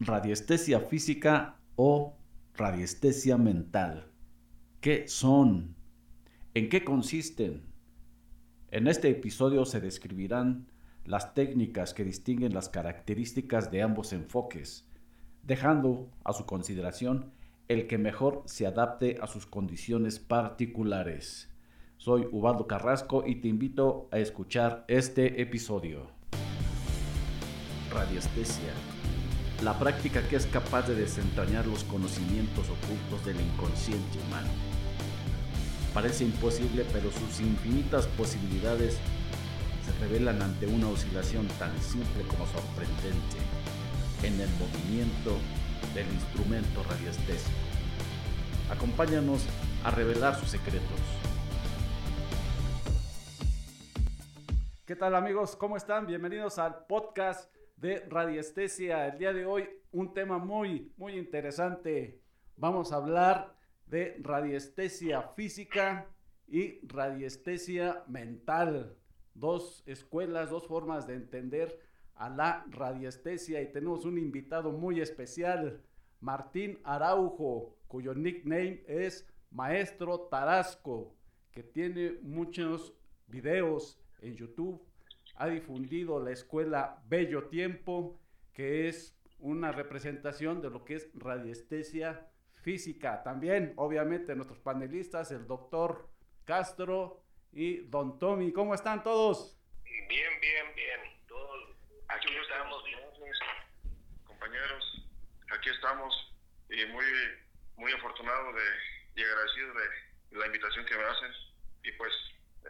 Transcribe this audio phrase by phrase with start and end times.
[0.00, 2.16] radiestesia física o
[2.54, 4.10] radiestesia mental.
[4.80, 5.76] ¿Qué son?
[6.54, 7.66] ¿En qué consisten?
[8.70, 10.68] En este episodio se describirán
[11.04, 14.88] las técnicas que distinguen las características de ambos enfoques,
[15.42, 17.32] dejando a su consideración
[17.68, 21.50] el que mejor se adapte a sus condiciones particulares.
[21.98, 26.10] Soy Ubaldo Carrasco y te invito a escuchar este episodio.
[27.92, 28.72] Radiestesia.
[29.62, 34.48] La práctica que es capaz de desentrañar los conocimientos ocultos del inconsciente humano.
[35.92, 38.96] Parece imposible, pero sus infinitas posibilidades
[39.84, 43.36] se revelan ante una oscilación tan simple como sorprendente
[44.22, 45.36] en el movimiento
[45.94, 47.58] del instrumento radiestésico.
[48.70, 49.44] Acompáñanos
[49.84, 51.00] a revelar sus secretos.
[54.86, 55.54] ¿Qué tal amigos?
[55.54, 56.06] ¿Cómo están?
[56.06, 59.06] Bienvenidos al podcast de radiestesia.
[59.08, 62.20] El día de hoy un tema muy, muy interesante.
[62.56, 66.06] Vamos a hablar de radiestesia física
[66.46, 68.96] y radiestesia mental.
[69.34, 71.80] Dos escuelas, dos formas de entender
[72.16, 75.80] a la radiestesia y tenemos un invitado muy especial,
[76.20, 81.14] Martín Araujo, cuyo nickname es Maestro Tarasco,
[81.50, 82.94] que tiene muchos
[83.26, 84.89] videos en YouTube
[85.40, 88.20] ha difundido la escuela Bello Tiempo,
[88.52, 92.28] que es una representación de lo que es radiestesia
[92.62, 93.22] física.
[93.22, 96.10] También, obviamente, nuestros panelistas, el doctor
[96.44, 98.52] Castro y don Tommy.
[98.52, 99.58] ¿Cómo están todos?
[99.82, 100.08] Bien,
[100.42, 101.00] bien, bien.
[101.26, 101.74] Todos
[102.08, 102.84] aquí estamos,
[104.24, 105.08] compañeros.
[105.56, 106.36] Aquí estamos
[106.68, 107.04] y muy,
[107.76, 111.32] muy afortunado de, y agradecido de la invitación que me hacen.
[111.82, 112.12] Y pues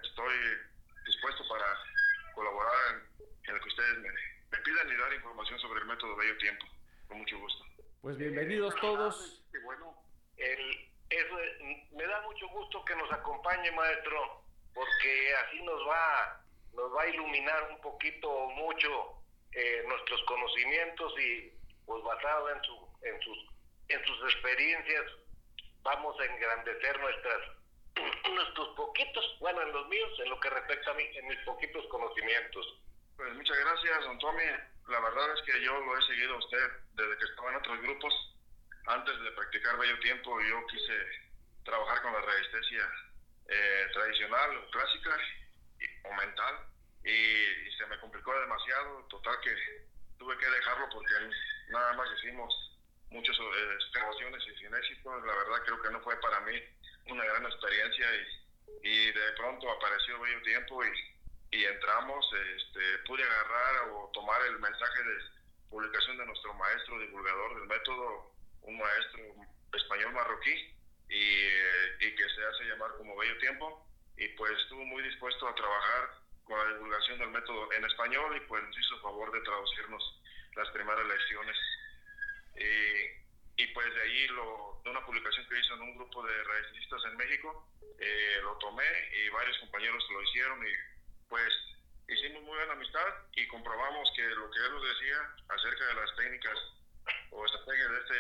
[0.05, 0.35] estoy
[1.05, 1.67] dispuesto para
[2.41, 3.03] colaborar
[3.45, 6.67] en, lo que ustedes me, me, pidan y dar información sobre el método Bello Tiempo.
[7.07, 7.65] Con mucho gusto.
[8.01, 9.45] Pues bienvenidos todos.
[9.53, 9.95] Y bueno,
[10.39, 10.89] el,
[11.93, 16.43] me da mucho gusto que nos acompañe, maestro, porque así nos va,
[16.73, 21.53] nos va a iluminar un poquito mucho eh, nuestros conocimientos y
[21.85, 23.39] pues basado en, su, en, sus,
[23.89, 25.05] en sus experiencias
[25.83, 27.60] vamos a engrandecer nuestras
[28.35, 31.85] nuestros poquitos, bueno, en los míos, en lo que respecta a mí, en mis poquitos
[31.87, 32.81] conocimientos.
[33.17, 34.45] Pues muchas gracias, don Tommy.
[34.89, 37.81] La verdad es que yo lo he seguido a usted desde que estaba en otros
[37.83, 38.15] grupos.
[38.87, 40.95] Antes de practicar bello tiempo, yo quise
[41.65, 42.91] trabajar con la resistencia
[43.49, 45.17] eh, tradicional o clásica
[46.05, 46.67] o mental
[47.05, 49.07] y, se me complicó demasiado.
[49.09, 49.55] Total que
[50.19, 51.15] tuve que dejarlo porque
[51.69, 52.53] nada más hicimos
[53.11, 55.21] muchas eh, excavaciones y sin éxito.
[55.21, 56.55] La verdad creo que no fue para mí
[57.11, 58.07] una gran experiencia
[58.83, 62.25] y, y de pronto apareció Bello Tiempo y, y entramos,
[62.57, 65.15] este, pude agarrar o tomar el mensaje de
[65.69, 69.21] publicación de nuestro maestro divulgador del método, un maestro
[69.75, 70.75] español marroquí
[71.09, 71.47] y,
[72.01, 76.11] y que se hace llamar como Bello Tiempo y pues estuvo muy dispuesto a trabajar
[76.45, 80.23] con la divulgación del método en español y pues hizo favor de traducirnos
[80.57, 81.57] las primeras lecciones.
[82.57, 83.30] Y
[83.61, 87.05] y pues de ahí lo, de una publicación que hizo en un grupo de radialistas
[87.05, 90.73] en México, eh, lo tomé y varios compañeros lo hicieron y
[91.29, 91.53] pues
[92.09, 93.07] hicimos muy buena amistad
[93.37, 96.59] y comprobamos que lo que él nos decía acerca de las técnicas
[97.33, 98.19] o estrategias de este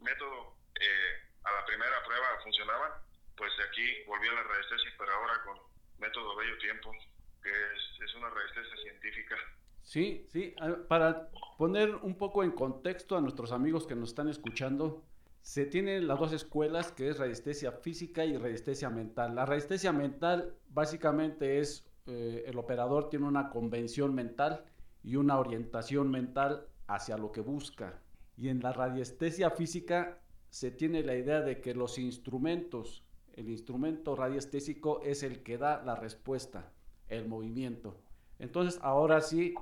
[0.00, 2.92] método eh, a la primera prueba funcionaban,
[3.34, 5.58] pues de aquí volvió a la resistencia, pero ahora con
[6.00, 6.94] método Bello Tiempo,
[7.42, 9.38] que es, es una resistencia científica.
[9.82, 10.54] Sí, sí,
[10.88, 11.28] para
[11.58, 15.02] poner un poco en contexto a nuestros amigos que nos están escuchando,
[15.42, 19.34] se tienen las dos escuelas que es radiestesia física y radiestesia mental.
[19.34, 24.64] La radiestesia mental básicamente es eh, el operador tiene una convención mental
[25.02, 28.00] y una orientación mental hacia lo que busca.
[28.36, 30.18] Y en la radiestesia física
[30.48, 33.04] se tiene la idea de que los instrumentos,
[33.34, 36.70] el instrumento radiestésico es el que da la respuesta,
[37.08, 37.96] el movimiento.
[38.38, 39.54] Entonces ahora sí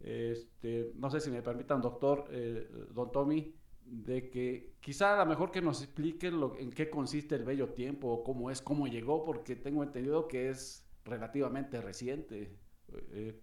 [0.00, 5.26] este, no sé si me permitan, doctor, eh, don Tommy, de que quizá a lo
[5.26, 9.24] mejor que nos explique lo, en qué consiste el bello tiempo, cómo es, cómo llegó,
[9.24, 12.56] porque tengo entendido que es relativamente reciente.
[13.12, 13.40] Eh,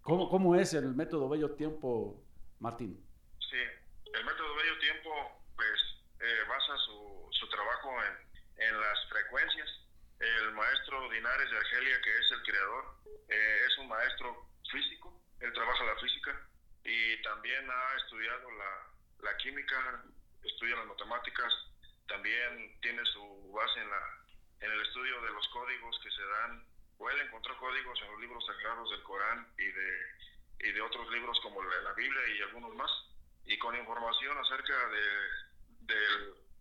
[0.00, 2.24] ¿cómo, ¿Cómo es el método bello tiempo,
[2.60, 3.04] Martín?
[3.38, 3.56] Sí,
[4.14, 5.10] el método bello tiempo
[5.56, 5.80] pues
[6.20, 9.68] eh, basa su, su trabajo en, en, las frecuencias.
[10.20, 12.84] El maestro Dinares de Argelia, que es el creador,
[13.28, 16.48] es un maestro físico él trabaja la física
[16.84, 20.04] y también ha estudiado la, la química,
[20.42, 21.52] estudia las matemáticas,
[22.08, 24.02] también tiene su base en, la,
[24.60, 26.64] en el estudio de los códigos que se dan,
[26.98, 29.90] o él encontró códigos en los libros sagrados del Corán y de,
[30.60, 32.90] y de otros libros como la, la Biblia y algunos más.
[33.44, 35.94] y con información acerca de,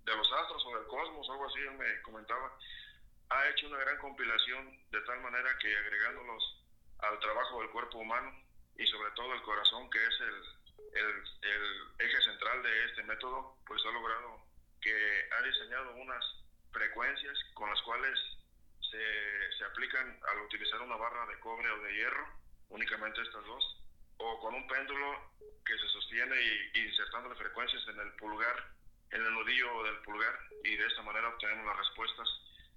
[0.04, 2.58] de los astros o del cosmos, algo así, él me comentaba,
[3.30, 6.66] ha hecho una gran compilación de tal manera que agregándolos
[7.00, 8.49] al trabajo del cuerpo humano
[8.80, 13.58] y sobre todo el corazón, que es el, el, el eje central de este método,
[13.68, 14.42] pues ha logrado
[14.82, 16.24] que ha diseñado unas
[16.72, 18.18] frecuencias con las cuales
[18.90, 22.26] se, se aplican al utilizar una barra de cobre o de hierro,
[22.70, 23.84] únicamente estas dos,
[24.18, 25.34] o con un péndulo
[25.66, 28.72] que se sostiene y, insertando las frecuencias en el pulgar,
[29.12, 32.28] en el nudillo del pulgar, y de esta manera obtenemos las respuestas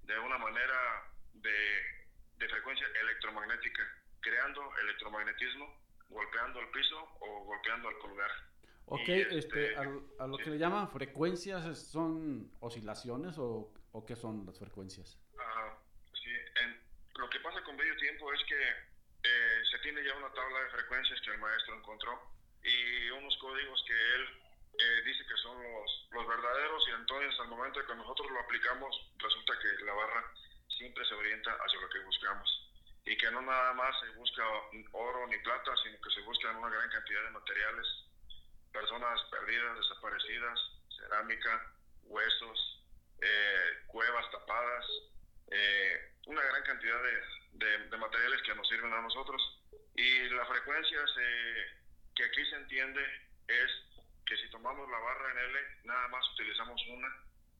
[0.03, 2.07] de una manera de,
[2.39, 3.83] de frecuencia electromagnética,
[4.19, 5.82] creando electromagnetismo,
[6.13, 8.31] golpeando el piso o golpeando al pulgar.
[8.85, 14.45] Ok, este, este a, lo que le llaman frecuencias, ¿son oscilaciones o, o qué son
[14.45, 15.17] las frecuencias?
[15.39, 15.77] Ah,
[16.13, 16.31] sí,
[17.17, 18.59] lo que pasa con medio tiempo es que
[19.23, 22.19] eh, se tiene ya una tabla de frecuencias que el maestro encontró
[22.63, 24.27] y unos códigos que él
[24.79, 29.11] eh, dice que son los, los verdaderos y entonces al momento que nosotros lo aplicamos
[29.17, 30.33] resulta que la barra
[30.67, 32.62] siempre se orienta hacia lo que buscamos
[33.05, 34.43] y que no nada más se busca
[34.93, 37.87] oro ni plata, sino que se buscan una gran cantidad de materiales
[38.71, 40.59] personas perdidas, desaparecidas,
[40.97, 41.73] cerámica,
[42.03, 42.83] huesos,
[43.21, 44.85] eh, cuevas tapadas,
[45.51, 46.99] eh, una gran cantidad
[47.53, 49.41] de, de, materiales que nos sirven a nosotros.
[49.95, 50.99] Y la frecuencia
[52.15, 53.01] que aquí se entiende
[53.47, 53.71] es
[54.25, 57.07] que si tomamos la barra en L, nada más utilizamos una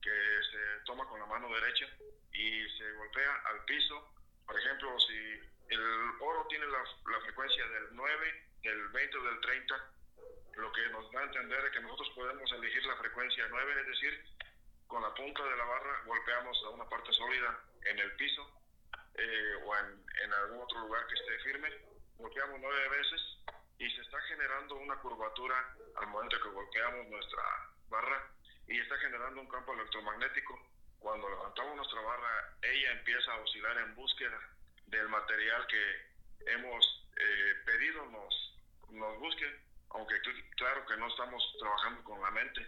[0.02, 1.86] que se toma con la mano derecha
[2.32, 4.13] y se golpea al piso.
[4.46, 5.80] Por ejemplo, si el
[6.20, 9.90] oro tiene la, la frecuencia del 9, del 20 o del 30,
[10.56, 13.86] lo que nos da a entender es que nosotros podemos elegir la frecuencia 9, es
[13.86, 14.24] decir,
[14.86, 18.48] con la punta de la barra golpeamos a una parte sólida en el piso
[19.14, 21.68] eh, o en, en, algún otro lugar que esté firme,
[22.18, 23.38] golpeamos nueve veces
[23.78, 25.56] y se está generando una curvatura
[25.96, 27.42] al momento que golpeamos nuestra
[27.88, 28.30] barra
[28.68, 30.73] y está generando un campo electromagnético.
[31.04, 34.40] Cuando levantamos nuestra barra, ella empieza a oscilar en búsqueda
[34.86, 38.58] del material que hemos eh, pedido nos,
[38.88, 39.44] nos busque
[39.90, 40.14] aunque
[40.56, 42.66] claro que no estamos trabajando con la mente.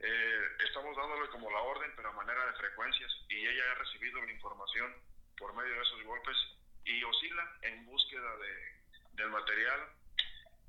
[0.00, 4.20] Eh, estamos dándole como la orden, pero a manera de frecuencias, y ella ha recibido
[4.20, 4.92] la información
[5.38, 6.36] por medio de esos golpes
[6.84, 9.80] y oscila en búsqueda de, del material.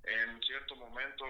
[0.04, 1.26] En cierto momento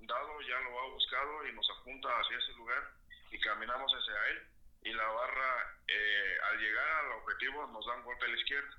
[0.00, 2.90] dado ya lo ha buscado y nos apunta hacia ese lugar
[3.30, 4.55] y caminamos hacia él
[4.86, 8.76] y la barra eh, al llegar al objetivo nos da un golpe a la izquierda.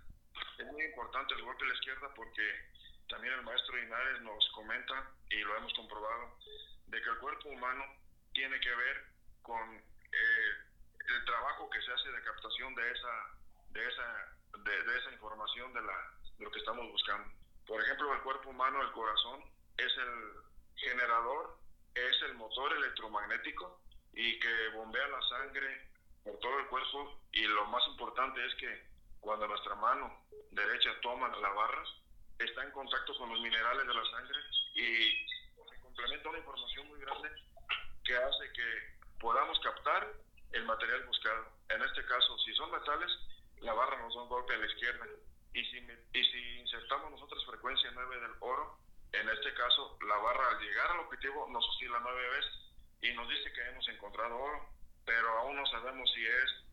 [0.58, 2.72] Es muy importante el golpe a la izquierda porque
[3.10, 6.38] también el maestro Inares nos comenta, y lo hemos comprobado,
[6.88, 7.84] de que el cuerpo humano
[8.34, 9.06] tiene que ver
[9.42, 10.52] con eh,
[11.10, 13.14] el trabajo que se hace de captación de esa,
[13.72, 17.30] de esa, de, esa información de, la, de lo que estamos buscando.
[17.66, 19.44] Por ejemplo, el cuerpo humano, el corazón,
[19.78, 20.34] es el
[20.76, 21.58] generador,
[21.96, 23.82] es el motor electromagnético
[24.14, 25.88] y que bombea la sangre
[26.28, 28.86] por todo el cuerpo y lo más importante es que
[29.22, 30.12] cuando nuestra mano
[30.52, 31.90] derecha toma las barras,
[32.38, 34.40] está en contacto con los minerales de la sangre
[34.76, 35.26] y
[35.70, 37.30] se complementa una información muy grande
[38.04, 40.14] que hace que podamos captar
[40.52, 41.48] el material buscado.
[41.70, 43.12] En este caso, si son metales,
[43.62, 45.06] la barra nos da un golpe a la izquierda.
[45.54, 48.78] Y si, y si insertamos nosotros frecuencia 9 del oro,
[49.14, 52.54] en este caso, la barra al llegar al objetivo nos oscila nueve veces
[53.02, 54.70] y nos dice que hemos encontrado oro,
[55.08, 56.64] pero aún no sabemos si es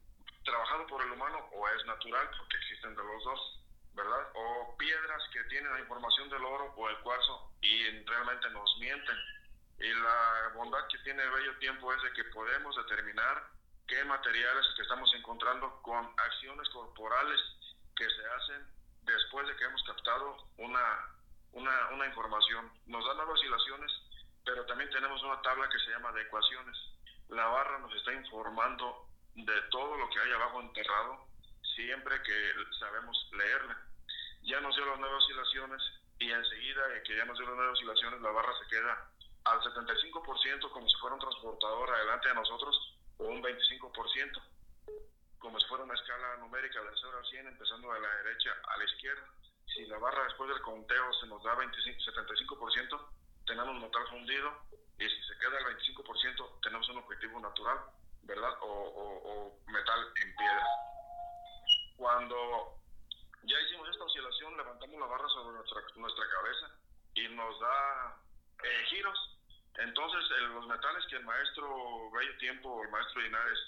[0.44, 3.60] trabajado por el humano o es natural, porque existen de los dos.
[3.94, 4.28] ¿verdad?
[4.34, 9.16] O piedras que tienen la información del oro o el cuarzo y realmente nos mienten.
[9.78, 13.44] Y la bondad que tiene el bello tiempo es de que podemos determinar
[13.86, 17.40] qué materiales que estamos encontrando con acciones corporales
[17.96, 18.66] que se hacen
[19.02, 21.16] después de que hemos captado una,
[21.52, 22.72] una, una información.
[22.86, 23.92] Nos dan las oscilaciones,
[24.44, 26.76] pero también tenemos una tabla que se llama de ecuaciones.
[27.28, 31.26] La barra nos está informando de todo lo que hay abajo enterrado
[31.74, 33.76] siempre que sabemos leerla.
[34.42, 35.82] Ya nos dio las nueve oscilaciones
[36.18, 39.10] y enseguida que ya nos dio las nueve oscilaciones la barra se queda
[39.44, 44.42] al 75% como si fuera un transportador adelante de nosotros o un 25%
[45.38, 48.78] como si fuera una escala numérica del 0 al 100 empezando de la derecha a
[48.78, 49.28] la izquierda.
[49.66, 53.08] Si la barra después del conteo se nos da 25, 75%,
[53.46, 54.52] tenemos metal fundido
[54.98, 57.78] y si se queda el 25% tenemos un objetivo natural,
[58.22, 58.52] ¿verdad?
[58.62, 60.66] O, o metal en piedra.
[61.96, 62.80] Cuando
[63.46, 66.66] ya hicimos esta oscilación, levantamos la barra sobre nuestra, nuestra cabeza
[67.14, 68.16] y nos da
[68.62, 69.18] eh, giros.
[69.76, 70.20] Entonces,
[70.54, 73.58] los metales que el maestro Bello Tiempo, el maestro Linares,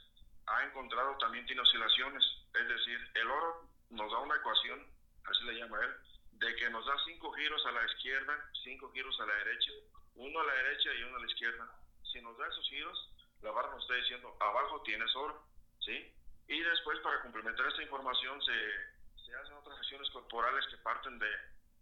[0.47, 2.25] ha encontrado también tiene oscilaciones.
[2.55, 4.87] Es decir, el oro nos da una ecuación,
[5.25, 5.95] así le llama él,
[6.39, 9.73] de que nos da cinco giros a la izquierda, cinco giros a la derecha
[10.17, 11.69] uno a la derecha y uno a la izquierda.
[12.13, 13.13] Si nos da esos giros,
[13.43, 15.47] la barra nos está diciendo, abajo tienes oro,
[15.81, 16.13] ¿sí?
[16.49, 21.31] Y después, para complementar esta información, se, se hacen otras acciones corporales que parten de,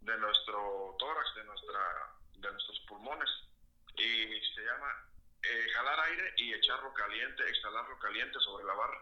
[0.00, 3.30] de nuestro tórax, de, nuestra, de nuestros pulmones.
[3.96, 5.08] Y se llama
[5.42, 9.00] eh, jalar aire y echarlo caliente, exhalarlo caliente sobre la barra.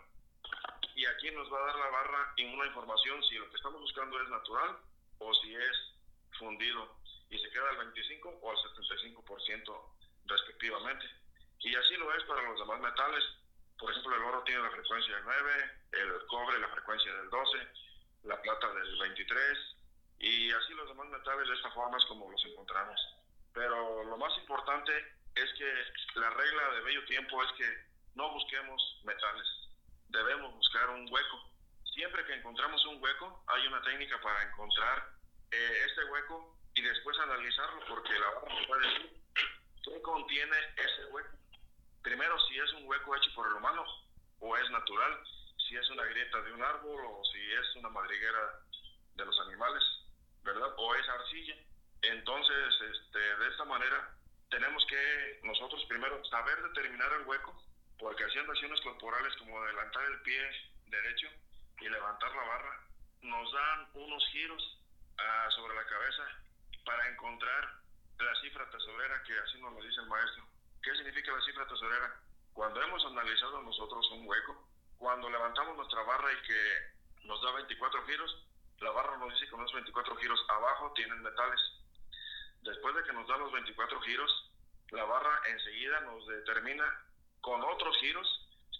[0.94, 4.20] Y aquí nos va a dar la barra una información si lo que estamos buscando
[4.20, 4.76] es natural
[5.24, 5.94] o si es
[6.38, 6.96] fundido.
[7.30, 9.92] Y se queda al 25 o al 75%
[10.26, 11.06] respectivamente.
[11.60, 13.24] Y así lo es para los demás metales.
[13.78, 17.58] Por ejemplo, el oro tiene la frecuencia del 9, el cobre la frecuencia del 12,
[18.24, 19.76] la plata del 23,
[20.20, 23.00] y así los demás metales de esta forma es como los encontramos.
[23.52, 24.92] Pero lo más importante
[25.34, 29.46] es que la regla de bello tiempo es que no busquemos metales,
[30.08, 31.51] debemos buscar un hueco.
[32.12, 35.12] Siempre que encontramos un hueco, hay una técnica para encontrar
[35.50, 39.22] eh, este hueco y después analizarlo, porque la barra nos va a decir
[39.82, 41.30] qué contiene ese hueco.
[42.02, 43.82] Primero, si es un hueco hecho por el humano
[44.40, 45.24] o es natural,
[45.66, 48.60] si es una grieta de un árbol o si es una madriguera
[49.14, 49.82] de los animales,
[50.42, 50.68] ¿verdad?
[50.76, 51.56] O es arcilla.
[52.02, 54.18] Entonces, este, de esta manera,
[54.50, 57.58] tenemos que nosotros primero saber determinar el hueco,
[57.98, 60.42] porque haciendo acciones corporales como adelantar el pie
[60.88, 61.28] derecho
[61.82, 62.80] y levantar la barra,
[63.22, 64.78] nos dan unos giros
[65.18, 66.22] ah, sobre la cabeza
[66.84, 67.82] para encontrar
[68.18, 70.46] la cifra tesorera, que así nos lo dice el maestro.
[70.82, 72.14] ¿Qué significa la cifra tesorera?
[72.52, 78.06] Cuando hemos analizado nosotros un hueco, cuando levantamos nuestra barra y que nos da 24
[78.06, 78.46] giros,
[78.78, 81.60] la barra nos dice que con los 24 giros abajo tienen metales.
[82.62, 84.52] Después de que nos da los 24 giros,
[84.90, 86.84] la barra enseguida nos determina
[87.40, 88.26] con otros giros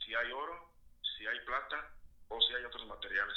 [0.05, 0.71] si hay oro,
[1.17, 1.93] si hay plata
[2.33, 3.37] o si hay otros materiales.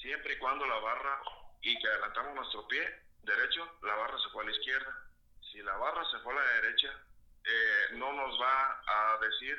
[0.00, 1.20] Siempre y cuando la barra
[1.60, 2.82] y que adelantamos nuestro pie
[3.22, 5.08] derecho, la barra se fue a la izquierda.
[5.52, 6.88] Si la barra se fue a la derecha,
[7.44, 9.56] eh, no nos va a decir,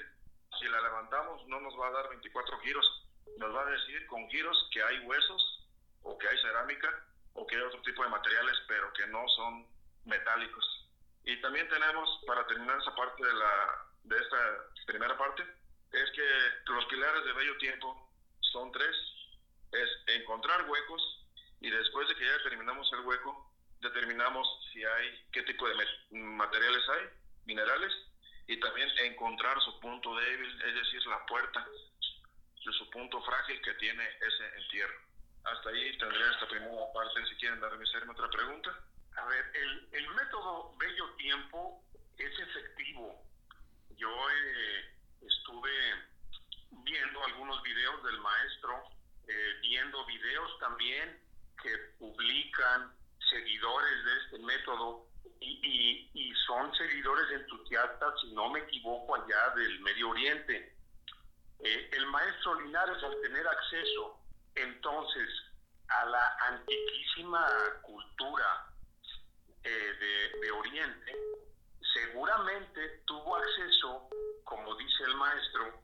[0.60, 4.30] si la levantamos, no nos va a dar 24 giros, nos va a decir con
[4.30, 5.70] giros que hay huesos
[6.02, 6.90] o que hay cerámica
[7.34, 9.68] o que hay otro tipo de materiales, pero que no son
[10.06, 10.90] metálicos.
[11.26, 14.38] Y también tenemos, para terminar esa parte de, la, de esta
[14.86, 15.44] primera parte,
[15.92, 18.03] es que los pilares de bello tiempo
[18.54, 18.96] son tres.
[19.72, 19.90] Es
[20.22, 21.26] encontrar huecos
[21.60, 25.76] y después de que ya determinamos el hueco, determinamos si hay, qué tipo de
[26.12, 27.10] materiales hay,
[27.46, 27.92] minerales,
[28.48, 31.66] y también encontrar su punto débil, es decir, la puerta,
[32.56, 35.00] su punto frágil que tiene ese entierro.
[35.46, 37.26] Hasta ahí tendría esta primera parte.
[37.28, 38.80] Si quieren darme otra pregunta.
[39.18, 41.84] A ver, el, el método Bello Tiempo
[42.18, 43.22] es efectivo.
[43.98, 45.72] Yo eh, estuve
[46.84, 48.84] viendo algunos videos del maestro,
[49.28, 51.20] eh, viendo videos también
[51.62, 52.94] que publican
[53.30, 55.08] seguidores de este método
[55.40, 60.76] y, y, son seguidores entusiastas, si no me equivoco, allá del Medio Oriente.
[61.60, 64.20] Eh, el maestro Linares, al tener acceso
[64.56, 65.30] entonces
[65.88, 67.48] a la antiquísima
[67.82, 68.74] cultura
[69.64, 71.16] eh, de, Oriente,
[71.94, 74.10] seguramente tuvo acceso,
[74.44, 75.83] como dice el maestro,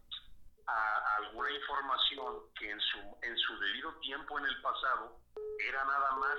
[0.69, 5.19] a, alguna información que en su, en su debido tiempo en el pasado
[5.59, 6.37] era nada más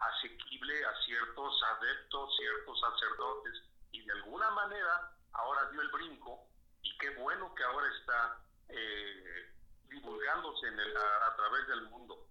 [0.00, 6.46] asequible a ciertos adeptos, ciertos sacerdotes, y de alguna manera ahora dio el brinco,
[6.82, 9.52] y qué bueno que ahora está eh,
[9.88, 12.26] divulgándose en a, través del mundo.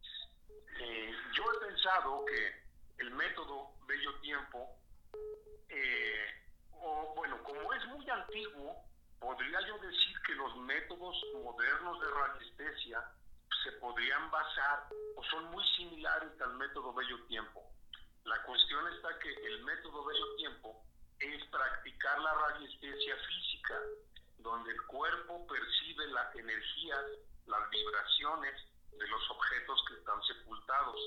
[0.80, 2.68] Eh, yo he pensado que
[3.00, 4.78] el método Bello Tiempo,
[5.70, 6.28] eh,
[6.72, 8.84] o bueno, como es muy antiguo,
[9.20, 13.04] podría yo decir que los métodos modernos de radiestesia
[13.64, 17.64] se podrían basar o son muy similares al método Bello Tiempo.
[18.24, 20.84] La cuestión está que el método Bello Tiempo
[21.20, 23.76] es practicar la radiestesia física,
[24.40, 27.06] donde el cuerpo percibe las energías,
[27.48, 28.54] las vibraciones
[28.92, 31.00] de los objetos que están sepultados.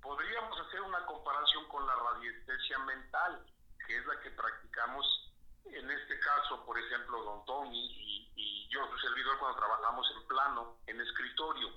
[0.00, 3.44] Podríamos hacer una comparación con la radiestesia mental,
[3.86, 5.29] que es la que practicamos
[5.64, 10.26] en este caso, por ejemplo, don Tony y, y yo, su servidor, cuando trabajamos en
[10.26, 11.68] plano, en escritorio.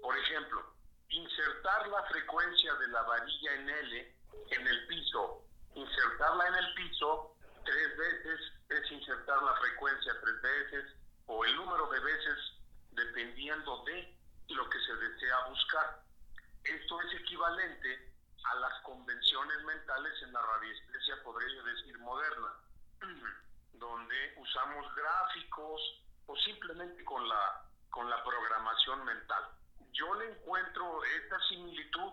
[0.00, 0.74] Por ejemplo,
[1.08, 4.16] insertar la frecuencia de la varilla en L
[4.50, 5.44] en el piso,
[5.74, 10.92] insertarla en el piso tres veces es insertar la frecuencia tres veces
[11.26, 12.38] o el número de veces
[12.92, 14.16] dependiendo de
[14.48, 16.02] lo que se desea buscar.
[16.64, 18.12] Esto es equivalente
[18.44, 22.54] a las convenciones mentales en la radiestesia, podría decir, moderna,
[23.72, 25.80] donde usamos gráficos
[26.26, 29.44] o simplemente con la, con la programación mental.
[29.92, 32.12] Yo le encuentro esta similitud.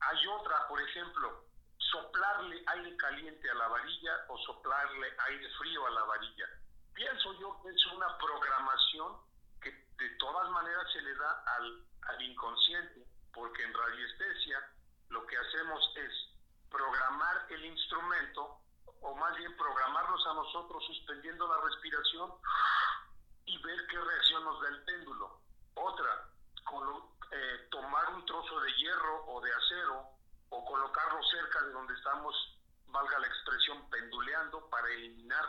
[0.00, 1.44] Hay otra, por ejemplo,
[1.78, 6.46] soplarle aire caliente a la varilla o soplarle aire frío a la varilla.
[6.94, 9.16] Pienso yo que es una programación
[9.60, 14.70] que de todas maneras se le da al, al inconsciente, porque en radiestesia
[15.08, 16.12] lo que hacemos es
[16.70, 18.60] programar el instrumento,
[19.04, 22.32] o más bien programarnos a nosotros suspendiendo la respiración
[23.44, 25.40] y ver qué reacción nos da el péndulo.
[25.74, 26.28] Otra,
[27.30, 30.08] eh, tomar un trozo de hierro o de acero
[30.48, 32.34] o colocarlo cerca de donde estamos,
[32.86, 35.44] valga la expresión, penduleando para eliminar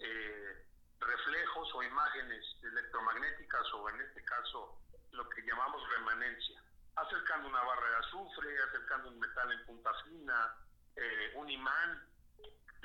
[0.00, 0.66] eh,
[0.98, 4.80] reflejos o imágenes electromagnéticas o en este caso
[5.12, 6.60] lo que llamamos remanencia.
[6.96, 10.56] Acercando una barra de azufre, acercando un metal en punta fina,
[10.96, 12.15] eh, un imán.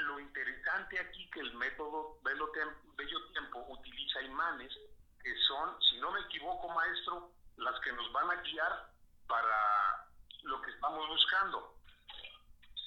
[0.02, 4.74] Lo interesante aquí que el método Bello Tiempo utiliza imanes
[5.22, 8.90] que son, si no me equivoco maestro, las que nos van a guiar
[9.28, 10.08] para
[10.44, 11.78] lo que estamos buscando.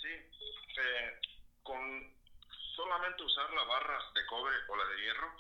[0.03, 1.21] Sí, eh,
[1.63, 2.15] con
[2.75, 5.37] solamente usar la barra de cobre o la de hierro,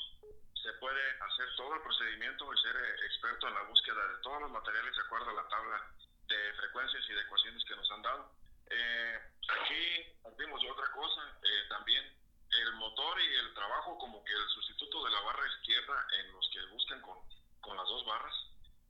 [0.63, 4.43] se puede hacer todo el procedimiento y ser eh, experto en la búsqueda de todos
[4.43, 5.91] los materiales de acuerdo a la tabla
[6.29, 8.44] de frecuencias y de ecuaciones que nos han dado.
[8.71, 12.05] Eh, aquí partimos de otra cosa, también
[12.51, 16.49] el motor y el trabajo como que el sustituto de la barra izquierda en los
[16.53, 17.19] que buscan con,
[17.61, 18.35] con las dos barras.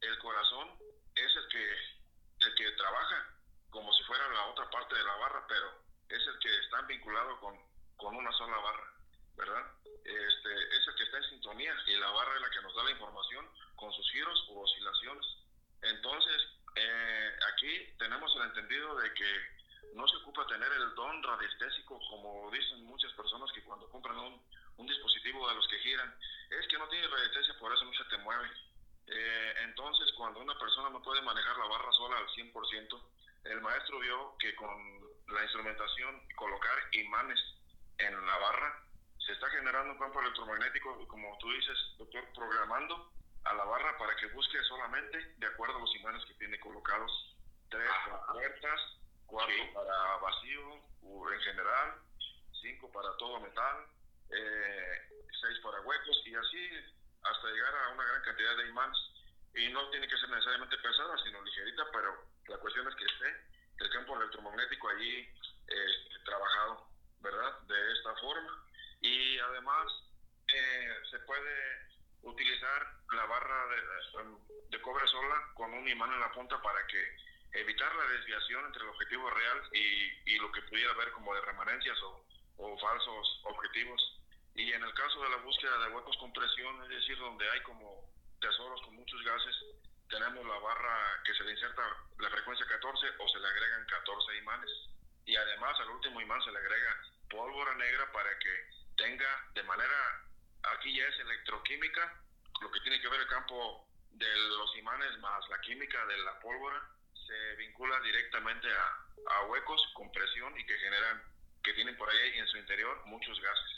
[0.01, 0.79] El corazón
[1.15, 1.95] es el que
[2.41, 3.35] el que trabaja
[3.71, 7.41] como si fuera la otra parte de la barra, pero es el que está vinculado
[7.41, 7.59] con,
[7.97, 8.93] con una sola barra,
[9.37, 9.73] ¿verdad?
[10.05, 12.85] Este, es el que está en sintonía y la barra es la que nos da
[12.85, 15.27] la información con sus giros u oscilaciones.
[15.83, 16.43] Entonces,
[16.77, 19.64] eh, aquí tenemos el entendido de que
[19.95, 24.43] no se ocupa tener el don radiestésico, como dicen muchas personas que cuando compran un,
[24.77, 26.15] un dispositivo de los que giran,
[26.51, 28.49] es que no tiene radiestesia, por eso no se te mueve.
[29.07, 33.03] Eh, entonces, cuando una persona no puede manejar la barra sola al 100%,
[33.45, 34.71] el maestro vio que con
[35.29, 37.39] la instrumentación, colocar imanes
[37.99, 38.85] en la barra,
[39.19, 43.11] se está generando un campo electromagnético, como tú dices, doctor, programando
[43.45, 47.37] a la barra para que busque solamente de acuerdo a los imanes que tiene colocados.
[47.71, 48.49] Tres para
[49.35, 50.79] cuatro para vacío
[51.33, 51.95] en general,
[52.63, 53.87] cinco para todo metal,
[54.31, 56.71] eh, seis para huecos y así
[57.23, 58.99] hasta llegar a una gran cantidad de imanes.
[59.55, 62.15] Y no tiene que ser necesariamente pesada, sino ligerita, pero
[62.47, 63.27] la cuestión es que esté
[63.81, 65.29] el campo electromagnético allí
[65.67, 66.89] este, trabajado,
[67.21, 67.61] ¿verdad?
[67.63, 68.65] De esta forma.
[69.01, 69.87] Y además
[70.49, 71.89] eh, se puede
[72.23, 77.17] utilizar la barra de, de, cobre sola con un imán en la punta para que
[77.55, 81.41] evitar la desviación entre el objetivo real y, y lo que pudiera haber como de
[81.41, 82.27] remanencias o,
[82.59, 84.15] o falsos objetivos
[84.55, 87.61] y en el caso de la búsqueda de huecos con presión, es decir, donde hay
[87.63, 88.09] como
[88.41, 89.57] tesoros con muchos gases,
[90.09, 91.83] tenemos la barra que se le inserta
[92.19, 94.71] la frecuencia 14 o se le agregan 14 imanes.
[95.27, 100.23] Y además al último imán se le agrega pólvora negra para que tenga de manera,
[100.63, 102.23] aquí ya es electroquímica,
[102.61, 106.39] lo que tiene que ver el campo de los imanes más la química de la
[106.39, 106.81] pólvora,
[107.27, 109.01] se vincula directamente a,
[109.49, 111.23] huecos con presión y que generan,
[111.63, 113.71] que tienen por ahí en su interior muchos gases.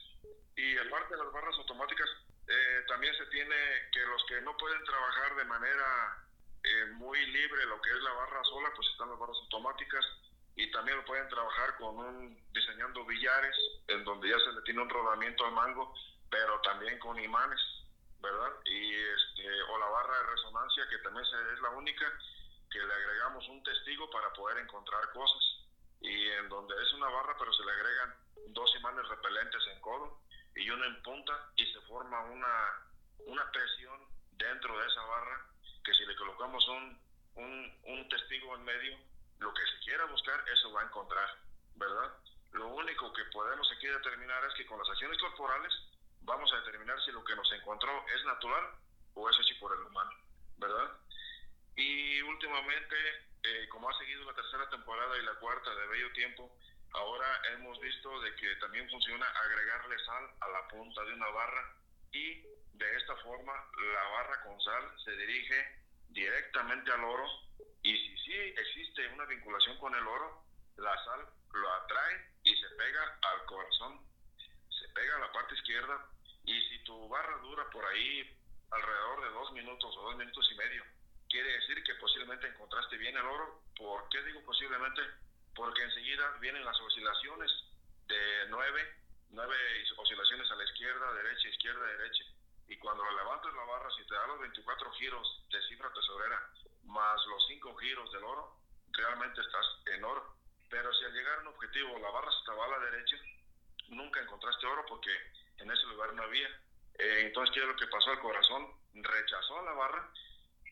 [0.57, 2.09] Y aparte de las barras automáticas,
[2.49, 3.57] eh, también se tiene
[3.93, 6.27] que los que no pueden trabajar de manera
[6.63, 10.05] eh, muy libre, lo que es la barra sola, pues están las barras automáticas
[10.57, 13.57] y también lo pueden trabajar con un diseñando billares,
[13.89, 15.95] en donde ya se le tiene un rodamiento al mango,
[16.31, 17.61] pero también con imanes,
[18.21, 18.53] ¿verdad?
[18.65, 22.13] Y este, o la barra de resonancia, que también es la única
[22.77, 25.43] que le agregamos un testigo para poder encontrar cosas.
[26.01, 28.15] Y en donde es una barra, pero se le agregan
[28.49, 30.21] dos imanes repelentes en codo
[30.55, 32.87] y uno en punta y se forma una,
[33.27, 33.99] una presión
[34.33, 35.47] dentro de esa barra
[35.83, 37.01] que si le colocamos un,
[37.37, 38.99] un, un testigo en medio,
[39.39, 41.29] lo que se quiera buscar, eso va a encontrar,
[41.77, 42.13] ¿verdad?
[42.53, 45.73] Lo único que podemos aquí determinar es que con las acciones corporales
[46.23, 48.65] vamos a determinar si lo que nos encontró es natural
[49.15, 50.11] o es hecho por el humano,
[50.59, 50.91] ¿verdad?
[51.77, 52.97] Y últimamente,
[53.43, 56.59] eh, como ha seguido la tercera temporada y la cuarta de Bello Tiempo,
[56.97, 61.77] Ahora hemos visto de que también funciona agregarle sal a la punta de una barra
[62.11, 62.41] y
[62.73, 67.27] de esta forma la barra con sal se dirige directamente al oro
[67.83, 70.43] y si sí existe una vinculación con el oro,
[70.79, 74.01] la sal lo atrae y se pega al corazón,
[74.71, 76.09] se pega a la parte izquierda
[76.45, 78.39] y si tu barra dura por ahí
[78.71, 80.83] alrededor de dos minutos o dos minutos y medio,
[81.29, 83.63] quiere decir que posiblemente encontraste bien el oro.
[83.77, 85.03] ¿Por qué digo posiblemente?
[85.57, 87.51] porque enseguida vienen las oscilaciones
[88.07, 88.95] de nueve,
[89.31, 89.57] nueve
[89.97, 92.25] oscilaciones a la izquierda, derecha, izquierda, derecha.
[92.69, 96.51] Y cuando levantas la barra, si te da los 24 giros de cifra tesorera
[96.85, 98.61] más los 5 giros del oro,
[98.93, 100.37] realmente estás en oro.
[100.69, 103.17] Pero si al llegar a un objetivo la barra se estaba a la derecha,
[103.89, 105.11] nunca encontraste oro porque
[105.59, 106.49] en ese lugar no había.
[106.99, 108.13] Eh, entonces, ¿qué es lo que pasó?
[108.13, 110.13] El corazón rechazó la barra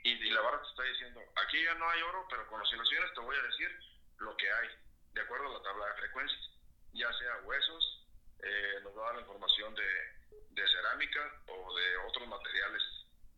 [0.04, 3.20] y, la barra te está diciendo, aquí ya no hay oro, pero con oscilaciones te
[3.20, 3.80] voy a decir
[4.18, 4.68] lo que hay,
[5.12, 6.50] de acuerdo a la tabla de frecuencias,
[6.92, 8.06] ya sea huesos,
[8.42, 10.14] eh, nos va a dar la información de,
[10.50, 12.82] de cerámica o de otros materiales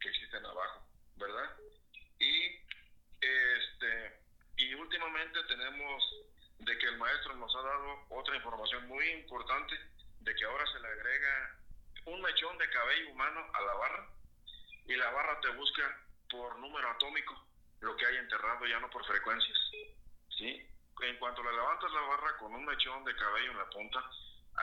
[0.00, 0.84] que existen abajo,
[1.16, 1.56] ¿verdad?
[2.18, 2.66] Y
[3.20, 4.20] este
[4.56, 6.02] y últimamente tenemos
[6.58, 9.78] de que el maestro nos ha dado otra información muy importante
[10.20, 11.58] de que ahora se le agrega
[12.06, 14.08] un mechón de cabello humano a la barra
[14.86, 17.34] y la barra te busca por número atómico
[17.80, 19.58] lo que hay enterrado ya no por frecuencias
[20.36, 20.68] ¿sí?
[21.02, 24.02] en cuanto le levantas la barra con un mechón de cabello en la punta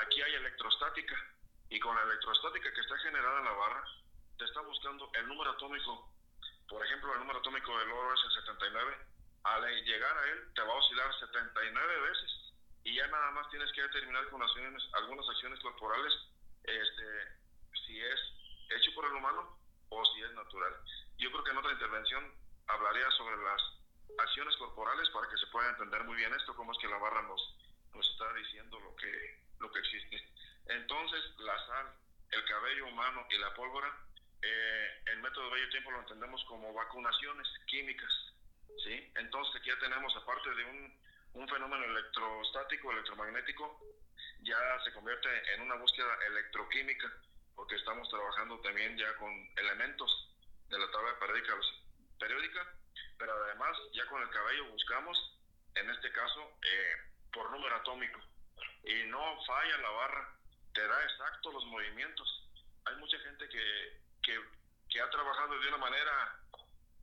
[0.01, 1.15] aquí hay electrostática
[1.69, 3.83] y con la electrostática que está generada en la barra
[4.37, 6.11] te está buscando el número atómico
[6.67, 8.97] por ejemplo el número atómico del oro es el 79
[9.43, 12.43] al llegar a él te va a oscilar 79 veces
[12.83, 16.13] y ya nada más tienes que determinar con acciones, algunas acciones corporales
[16.63, 17.05] este,
[17.85, 18.19] si es
[18.69, 19.57] hecho por el humano
[19.89, 20.73] o si es natural.
[21.23, 22.33] Yo creo que en otra intervención
[22.67, 23.61] hablaría sobre las
[24.19, 27.21] acciones corporales para que se pueda entender muy bien esto, cómo es que la barra
[27.21, 27.39] nos,
[27.93, 30.21] nos está diciendo lo que, lo que existe.
[30.67, 31.95] Entonces, la sal,
[32.29, 33.87] el cabello humano y la pólvora,
[34.41, 38.11] eh, el método de bello tiempo lo entendemos como vacunaciones químicas
[38.83, 39.11] ¿sí?
[39.15, 40.99] Entonces aquí ya tenemos, aparte de un,
[41.35, 43.79] un fenómeno electrostático, electromagnético,
[44.41, 47.09] ya se convierte en una búsqueda electroquímica,
[47.55, 50.32] porque estamos trabajando también ya con elementos
[50.73, 51.53] de la tabla periódica,
[52.19, 52.67] periódica
[53.17, 55.17] pero además ya con el cabello buscamos,
[55.75, 56.95] en este caso, eh,
[57.31, 58.19] por número atómico.
[58.83, 60.35] Y no falla la barra,
[60.73, 62.27] te da exacto los movimientos.
[62.85, 64.39] Hay mucha gente que, que,
[64.89, 66.43] que ha trabajado de una manera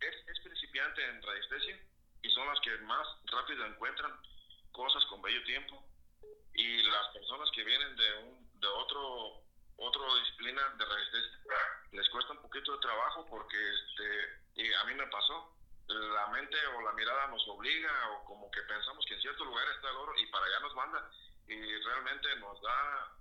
[0.00, 1.78] es, principiante en radiestesia
[2.22, 4.12] y son las que más rápido encuentran
[4.72, 5.82] cosas con bello tiempo
[6.54, 9.42] y las personas que vienen de un de otro
[9.76, 11.38] otro disciplina de radiestesia
[11.92, 15.56] les cuesta un poquito de trabajo porque este y a mí me pasó
[15.88, 19.66] la mente o la mirada nos obliga o como que pensamos que en cierto lugar
[19.74, 21.10] está el oro y para allá nos manda
[21.48, 23.16] y realmente nos da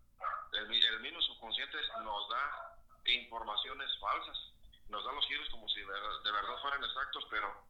[0.54, 4.50] el, el mismo subconsciente nos da informaciones falsas
[4.90, 7.64] nos dan los giros como si de, verdad fueran exactos, pero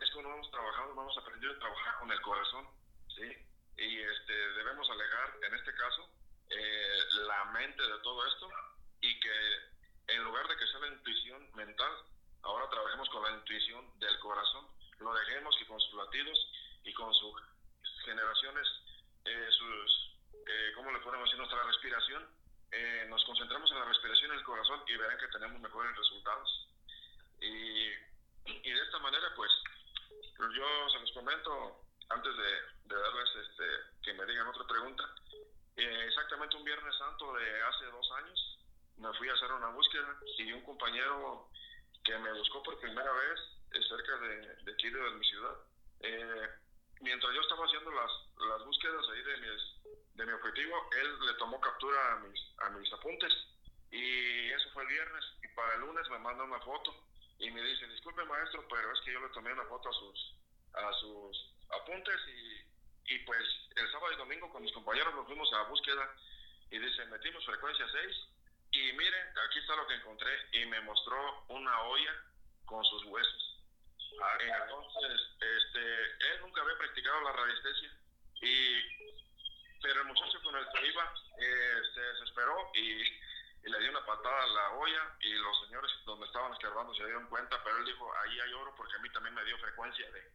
[0.00, 2.66] es como hemos trabajado, hemos aprendido a trabajar con el corazón,
[3.08, 3.28] ¿sí?
[3.76, 6.08] Y este, debemos alejar, en este caso,
[6.50, 8.48] eh, la mente de todo esto
[9.00, 9.58] y que
[10.08, 11.92] en lugar de que sea la intuición mental,
[12.42, 14.66] ahora trabajemos con la intuición del corazón,
[14.98, 16.38] lo dejemos que con sus latidos
[16.84, 17.34] y con sus
[18.04, 18.66] generaciones,
[19.24, 21.38] eh, sus, eh, ¿cómo le podemos decir?
[21.38, 22.28] Nuestra respiración,
[22.72, 26.68] eh, nos concentramos en la respiración y el corazón y verán que tenemos mejores resultados.
[27.40, 27.88] Y,
[28.46, 29.50] y de esta manera, pues,
[30.38, 33.64] yo se los comento antes de, darles este,
[34.02, 35.04] que me digan otra pregunta.
[35.76, 38.58] Eh, exactamente un Viernes Santo de hace dos años
[38.96, 41.48] me fui a hacer una búsqueda y un compañero
[42.04, 43.40] que me buscó por primera vez
[43.88, 45.56] cerca de, de aquí de mi ciudad.
[46.00, 46.48] Eh,
[47.00, 48.10] mientras yo estaba haciendo las,
[48.48, 49.36] las búsquedas ahí de,
[50.14, 53.32] de mi objetivo, él le tomó captura a mis, a mis apuntes
[53.90, 56.94] y eso fue el viernes y para el lunes me manda una foto
[57.38, 60.34] y me dice, disculpe maestro, pero es que yo le tomé una foto a sus,
[60.74, 63.42] a sus apuntes y, y pues
[63.76, 66.14] el sábado y domingo con mis compañeros nos fuimos a búsqueda
[66.70, 68.41] y dice, metimos frecuencia 6 y miren,
[69.52, 72.24] aquí está lo que encontré y me mostró una olla
[72.64, 73.60] con sus huesos.
[74.22, 77.90] Ah, entonces, este, él nunca había practicado la radiestesia
[78.40, 79.12] y
[79.82, 83.04] pero el muchacho con el que iba eh, se desesperó y,
[83.62, 87.28] le dio una patada a la olla y los señores donde estaban escarbando se dieron
[87.28, 90.32] cuenta, pero él dijo, ahí hay oro porque a mí también me dio frecuencia de,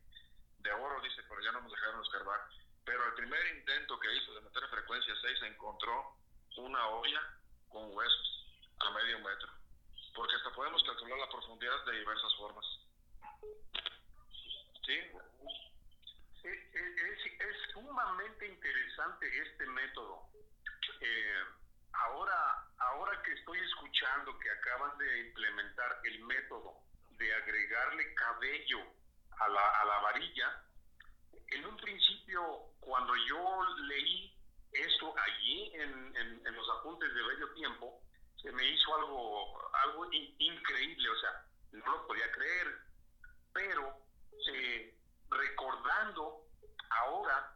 [0.59, 2.39] de oro, dice, pero ya no nos dejaron escarbar.
[2.85, 6.15] Pero el primer intento que hizo de meter frecuencia 6 encontró
[6.55, 7.21] una olla
[7.67, 8.36] con huesos
[8.79, 9.49] a medio metro,
[10.15, 12.65] porque hasta podemos calcular la profundidad de diversas formas.
[14.85, 14.99] ¿Sí?
[16.43, 20.29] Es, sumamente interesante este método.
[21.01, 21.43] Eh,
[21.93, 26.73] ahora, ahora que estoy escuchando que acaban de implementar el método
[27.17, 28.79] de agregarle cabello
[29.39, 30.63] a la, a la varilla,
[31.49, 34.33] en un principio, cuando yo leí
[34.71, 38.01] esto allí en, en, los apuntes de bello tiempo,
[38.41, 42.67] se me hizo algo, algo increíble, o sea, no lo podía creer,
[43.53, 43.97] pero
[44.53, 44.97] eh,
[45.29, 46.45] recordando
[46.89, 47.53] ahora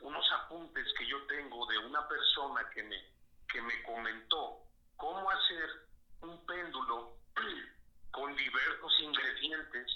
[0.00, 2.96] unos apuntes que yo tengo de una persona que me,
[3.48, 4.64] que me comentó
[4.96, 5.70] cómo hacer
[6.20, 7.16] un péndulo
[8.12, 9.86] con diversos ingredientes.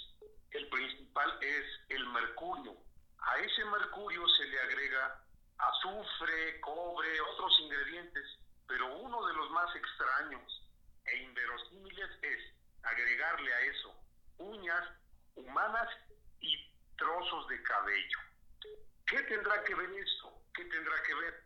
[0.51, 2.75] El principal es el mercurio.
[3.19, 5.23] A ese mercurio se le agrega
[5.57, 8.25] azufre, cobre, otros ingredientes,
[8.69, 10.63] pero uno de los más extraños
[11.05, 12.39] e inverosímiles es
[12.83, 13.95] agregarle a eso
[14.37, 14.87] uñas
[15.35, 15.89] humanas
[16.39, 16.55] y
[16.95, 18.19] trozos de cabello.
[19.07, 20.31] ¿Qué tendrá que ver esto?
[20.53, 21.43] ¿Qué tendrá que ver?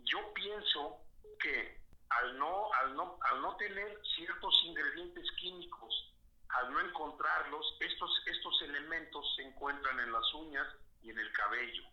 [0.00, 1.00] Yo pienso
[1.40, 1.80] que
[2.10, 6.14] al no, al no, al no tener ciertos ingredientes químicos,
[6.50, 10.66] al no encontrarlos, estos, estos elementos se encuentran en las uñas
[11.02, 11.84] y en el cabello,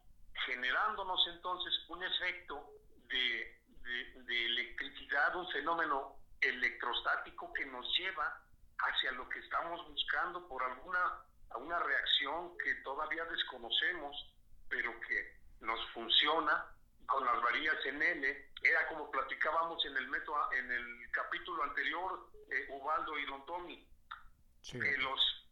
[0.45, 2.69] generándonos entonces un efecto
[3.07, 8.41] de, de electricidad, un fenómeno electrostático que nos lleva
[8.79, 14.33] hacia lo que estamos buscando por alguna, alguna reacción que todavía desconocemos,
[14.69, 16.65] pero que nos funciona
[17.05, 18.51] con las varillas en L.
[18.63, 23.87] Era como platicábamos en el método, en el capítulo anterior, eh, Ubaldo y Don Tommy,
[24.63, 25.47] que los,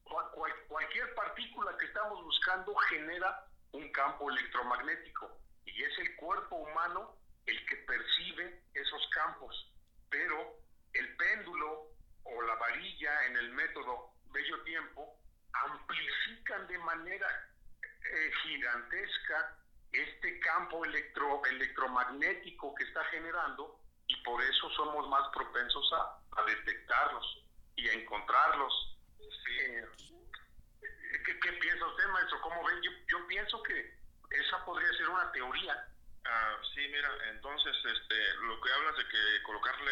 [0.67, 7.15] cualquier partícula que estamos buscando genera un campo electromagnético y es el cuerpo humano
[7.49, 9.73] el que percibe esos campos,
[10.09, 10.57] pero
[10.93, 11.87] el péndulo
[12.23, 15.19] o la varilla en el método bello tiempo
[15.53, 17.27] amplifican de manera
[17.81, 19.57] eh, gigantesca
[19.91, 27.43] este campo electro, electromagnético que está generando y por eso somos más propensos a, detectarlos
[27.75, 28.97] y a encontrarlos.
[31.25, 32.41] ¿Qué, ¿Qué, piensa usted, maestro?
[32.41, 32.81] ¿Cómo ven?
[32.81, 33.99] Yo, yo pienso que
[34.31, 35.87] esa podría ser una teoría.
[36.31, 39.91] Ah, sí, mira, entonces este, lo que hablas de que colocarle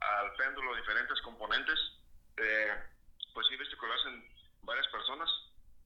[0.00, 1.78] al péndulo diferentes componentes,
[2.38, 2.74] eh,
[3.34, 5.28] pues sí, viste que lo hacen varias personas.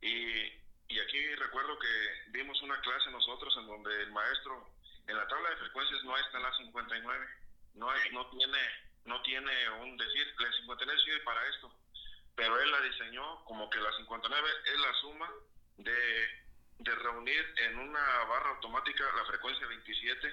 [0.00, 0.52] Y,
[0.86, 4.70] y aquí recuerdo que dimos una clase nosotros en donde el maestro,
[5.08, 7.26] en la tabla de frecuencias no está la 59,
[7.74, 8.58] no, no, tiene,
[9.06, 11.74] no tiene un decir, la 59 sirve para esto,
[12.36, 15.30] pero él la diseñó como que la 59 es la suma
[15.78, 16.41] de,
[16.82, 20.28] de reunir en una barra automática la frecuencia 27,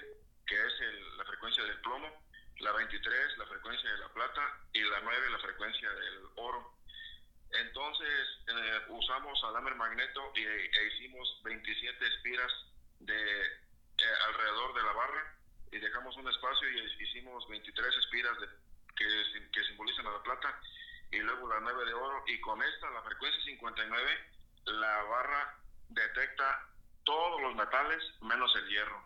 [0.45, 2.07] que es el, la frecuencia del plomo,
[2.59, 4.41] la 23 la frecuencia de la plata
[4.73, 6.75] y la 9 la frecuencia del oro.
[7.51, 12.51] Entonces eh, usamos alambre magneto y, e hicimos 27 espiras
[12.99, 15.35] de eh, alrededor de la barra
[15.71, 18.47] y dejamos un espacio y hicimos 23 espiras de,
[18.95, 20.59] que, que simbolizan a la plata
[21.11, 24.29] y luego la 9 de oro y con esta la frecuencia 59
[24.65, 25.58] la barra
[25.89, 26.69] detecta
[27.03, 29.03] todos los metales menos el hierro.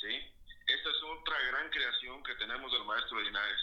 [0.00, 0.34] ¿sí?
[0.66, 3.60] Esta es otra gran creación que tenemos del maestro Linares.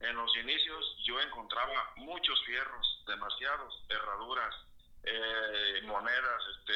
[0.00, 4.54] En los inicios yo encontraba muchos fierros, demasiados, herraduras,
[5.02, 6.74] eh, monedas, este,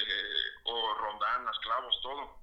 [0.64, 2.42] o rondanas, clavos, todo.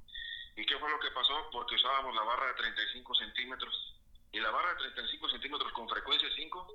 [0.55, 1.49] ¿Y qué fue lo que pasó?
[1.51, 3.95] Porque usábamos la barra de 35 centímetros.
[4.31, 6.67] Y la barra de 35 centímetros con frecuencia 5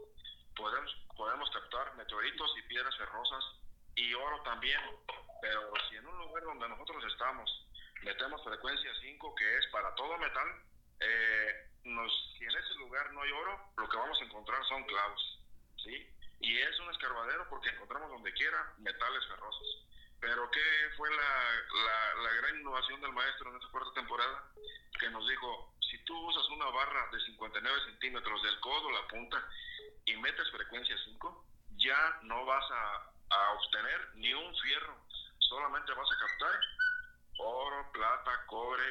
[0.56, 3.44] podemos, podemos captar meteoritos y piedras ferrosas
[3.96, 4.80] y oro también.
[5.40, 7.64] Pero si en un lugar donde nosotros estamos
[8.04, 10.48] metemos frecuencia 5, que es para todo metal.
[11.00, 14.84] Eh, nos, si en ese lugar no hay oro, lo que vamos a encontrar son
[14.84, 15.40] clavos,
[15.82, 16.08] ¿sí?
[16.40, 19.86] Y es un escarbadero porque encontramos donde quiera metales ferrosos.
[20.20, 20.60] Pero ¿qué
[20.96, 24.52] fue la, la, gran innovación del maestro en esta cuarta temporada?
[24.98, 29.46] Que nos dijo, si tú usas una barra de 59 centímetros del codo, la punta,
[30.06, 34.96] y metes frecuencia 5, ya no vas a, a obtener ni un fierro,
[35.38, 36.60] solamente vas a captar
[37.38, 38.84] oro, plata, cobre,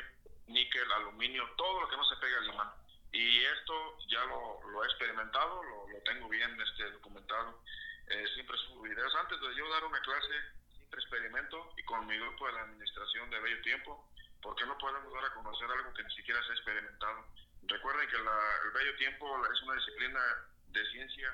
[0.47, 2.71] níquel, aluminio, todo lo que no se pega al imán.
[3.11, 7.61] Y esto ya lo, he experimentado, lo, tengo bien este, documentado.
[8.07, 9.15] Eh, siempre subo videos.
[9.15, 10.33] Antes de yo dar una clase,
[10.75, 14.09] siempre experimento y con mi grupo de la administración de Bello Tiempo,
[14.41, 17.25] porque no podemos dar a conocer algo que ni siquiera se ha experimentado.
[17.63, 20.19] Recuerden que el Bello Tiempo es una disciplina
[20.67, 21.31] de ciencia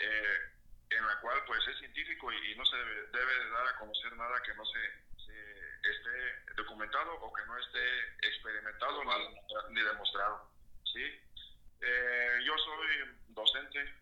[0.00, 0.52] eh,
[0.90, 4.42] en la cual pues es científico y, no se debe, debe, dar a conocer nada
[4.42, 4.78] que no se
[5.88, 9.02] esté documentado o que no esté experimentado
[9.70, 10.50] ni, demostrado.
[10.92, 11.02] ¿sí?
[11.80, 13.94] Eh, yo soy docente,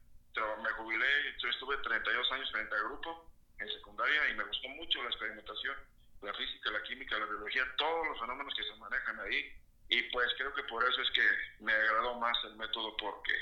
[0.62, 5.02] me jubilé, yo estuve 32 años frente al grupo en secundaria y me gustó mucho
[5.02, 5.76] la experimentación,
[6.22, 9.52] la física, la química, la biología, todos los fenómenos que se manejan ahí.
[9.90, 11.26] Y pues creo que por eso es que
[11.60, 13.32] me agradó más el método porque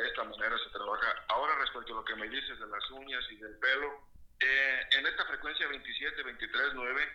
[0.00, 1.24] de esta manera se trabaja.
[1.28, 4.08] Ahora respecto a lo que me dices de las uñas y del pelo,
[4.40, 7.08] eh, en esta frecuencia 27, 23, 9,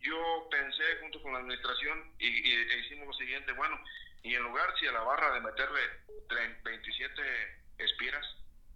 [0.00, 3.80] yo pensé junto con la administración y, e hicimos lo siguiente, bueno,
[4.22, 5.80] y en lugar si a la barra de meterle
[6.62, 7.22] 27
[7.78, 8.26] espiras,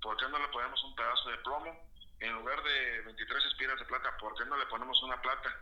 [0.01, 1.93] ¿por qué no le ponemos un pedazo de plomo?
[2.21, 5.55] En lugar de 23 espiras de plata, ¿por qué no le ponemos una plata?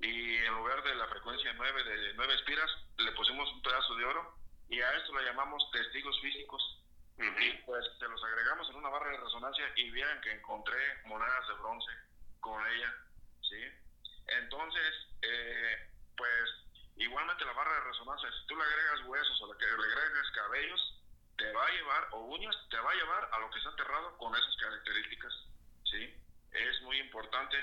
[0.00, 4.04] Y en lugar de la frecuencia 9 de 9 espiras, le pusimos un pedazo de
[4.04, 6.80] oro y a esto le llamamos testigos físicos.
[7.16, 11.46] Y pues se los agregamos en una barra de resonancia y vieron que encontré monedas
[11.46, 11.92] de bronce
[12.40, 12.92] con ella,
[13.40, 13.62] ¿sí?
[14.26, 14.94] Entonces,
[16.96, 21.02] igualmente la barra de resonancia, si tú le agregas huesos o le, le agregas cabellos,
[21.36, 24.16] te va a llevar, o uñas, te va a llevar a lo que está enterrado
[24.18, 25.32] con esas características,
[25.84, 26.14] ¿sí?
[26.52, 27.56] Es muy importante.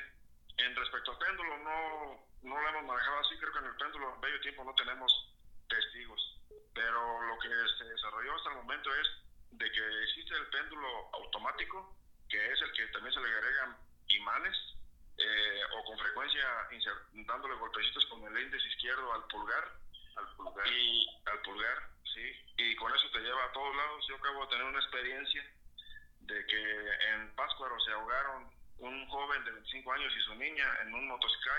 [0.57, 4.13] En respecto al péndulo, no, no lo hemos manejado así, creo que en el péndulo
[4.13, 5.35] en medio tiempo no tenemos
[5.67, 6.40] testigos,
[6.73, 9.07] pero lo que se desarrolló hasta el momento es
[9.51, 11.95] de que existe el péndulo automático,
[12.29, 14.57] que es el que también se le agregan imanes,
[15.17, 16.43] eh, o con frecuencia
[17.27, 19.71] dándole golpecitos con el índice izquierdo al pulgar,
[20.15, 20.67] al pulgar.
[20.67, 24.05] Y al pulgar, sí, y con eso te lleva a todos lados.
[24.07, 25.45] Yo acabo de tener una experiencia
[26.21, 30.93] de que en Páscuaro se ahogaron un joven de 25 años y su niña en
[30.93, 31.49] un motosky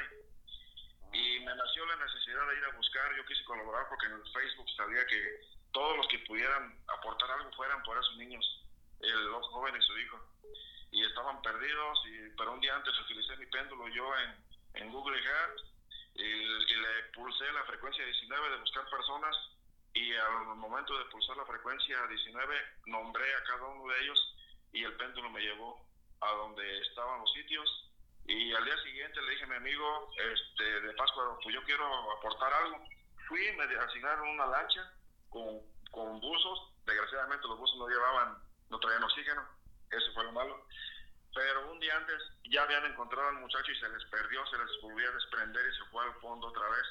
[1.12, 4.32] y me nació la necesidad de ir a buscar, yo quise colaborar porque en el
[4.32, 5.40] Facebook sabía que
[5.72, 8.44] todos los que pudieran aportar algo fueran por esos niños,
[9.00, 10.20] el, los jóvenes y su hijo.
[10.90, 14.10] Y estaban perdidos, y, pero un día antes utilicé mi péndulo yo
[14.74, 15.60] en, Google Earth
[16.14, 19.34] y, le pulsé la frecuencia 19 de buscar personas
[19.94, 24.36] y al momento de pulsar la frecuencia 19 nombré a cada uno de ellos
[24.72, 25.86] y el péndulo me llevó
[26.20, 27.91] a donde estaban los sitios
[28.26, 32.12] y al día siguiente le dije a mi amigo este, de Pascua, pues yo quiero
[32.12, 32.84] aportar algo.
[33.26, 34.92] Fui, me asignaron una lancha
[35.28, 38.38] con, con buzos, desgraciadamente los buzos no llevaban,
[38.70, 39.46] no traían oxígeno,
[39.90, 40.66] eso fue lo malo.
[41.34, 44.82] Pero un día antes ya habían encontrado al muchacho y se les perdió, se les
[44.82, 46.86] volvió a desprender y se fue al fondo otra vez.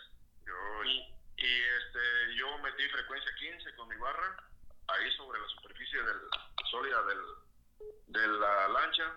[0.83, 4.37] y, este, yo metí frecuencia 15 con mi barra
[4.87, 6.19] ahí sobre la superficie del,
[6.69, 7.19] sólida del,
[8.07, 9.15] de la lancha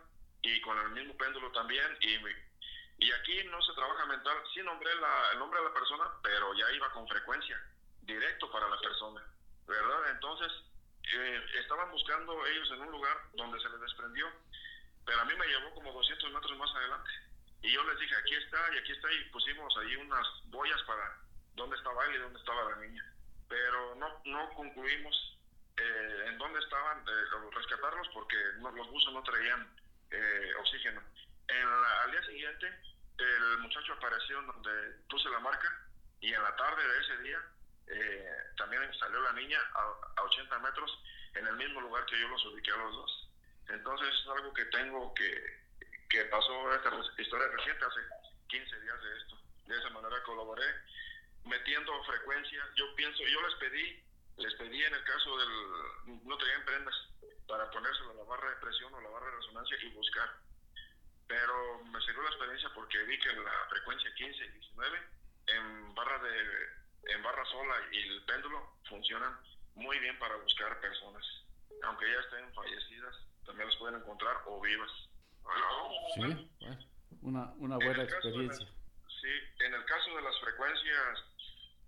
[0.48, 1.96] y con el mismo péndulo también.
[2.00, 2.18] Y,
[3.04, 6.54] y aquí no se trabaja mental, sí nombré la, el nombre de la persona, pero
[6.54, 7.61] ya iba con frecuencia,
[8.02, 9.22] directo para la persona,
[9.66, 10.11] ¿verdad?
[10.11, 10.52] Entonces,
[11.12, 14.26] eh, estaban buscando ellos en un lugar donde se les desprendió,
[15.04, 17.11] pero a mí me llevó como 200 metros más adelante.
[17.62, 21.18] Y yo les dije, aquí está, y aquí está, y pusimos ahí unas boyas para
[21.54, 23.04] dónde estaba él y dónde estaba la niña.
[23.48, 25.38] Pero no, no concluimos
[25.76, 29.68] eh, en dónde estaban, eh, rescatarlos, porque los buzos no traían
[30.10, 31.02] eh, oxígeno.
[31.48, 32.66] En al día siguiente,
[33.18, 34.70] el muchacho apareció donde
[35.08, 35.68] puse la marca,
[36.20, 37.38] y en la tarde de ese día,
[37.88, 40.90] eh, también salió la niña a, 80 metros
[41.34, 43.28] en el mismo lugar que yo los ubiqué a los dos.
[43.68, 45.60] Entonces es algo que tengo que,
[46.08, 46.90] que pasó esta
[47.20, 48.00] historia reciente, hace
[48.48, 49.38] 15 días de esto.
[49.66, 50.64] De esa manera colaboré
[51.44, 52.62] metiendo frecuencia.
[52.76, 54.02] Yo pienso, yo les pedí,
[54.36, 56.94] les pedí en el caso del, no tenían prendas
[57.46, 60.28] para ponérselo a la barra de presión o la barra de resonancia y buscar.
[61.26, 64.98] Pero me sirvió la experiencia porque vi que la frecuencia 15 y 19
[65.46, 69.38] en barra de en barra sola y el péndulo funcionan
[69.74, 71.24] muy bien para buscar personas.
[71.82, 74.90] Aunque ya estén fallecidas, también las pueden encontrar o vivas.
[76.14, 76.50] Sí,
[77.20, 78.66] una, una buena experiencia.
[79.20, 79.28] sí,
[79.60, 81.24] en el caso de las frecuencias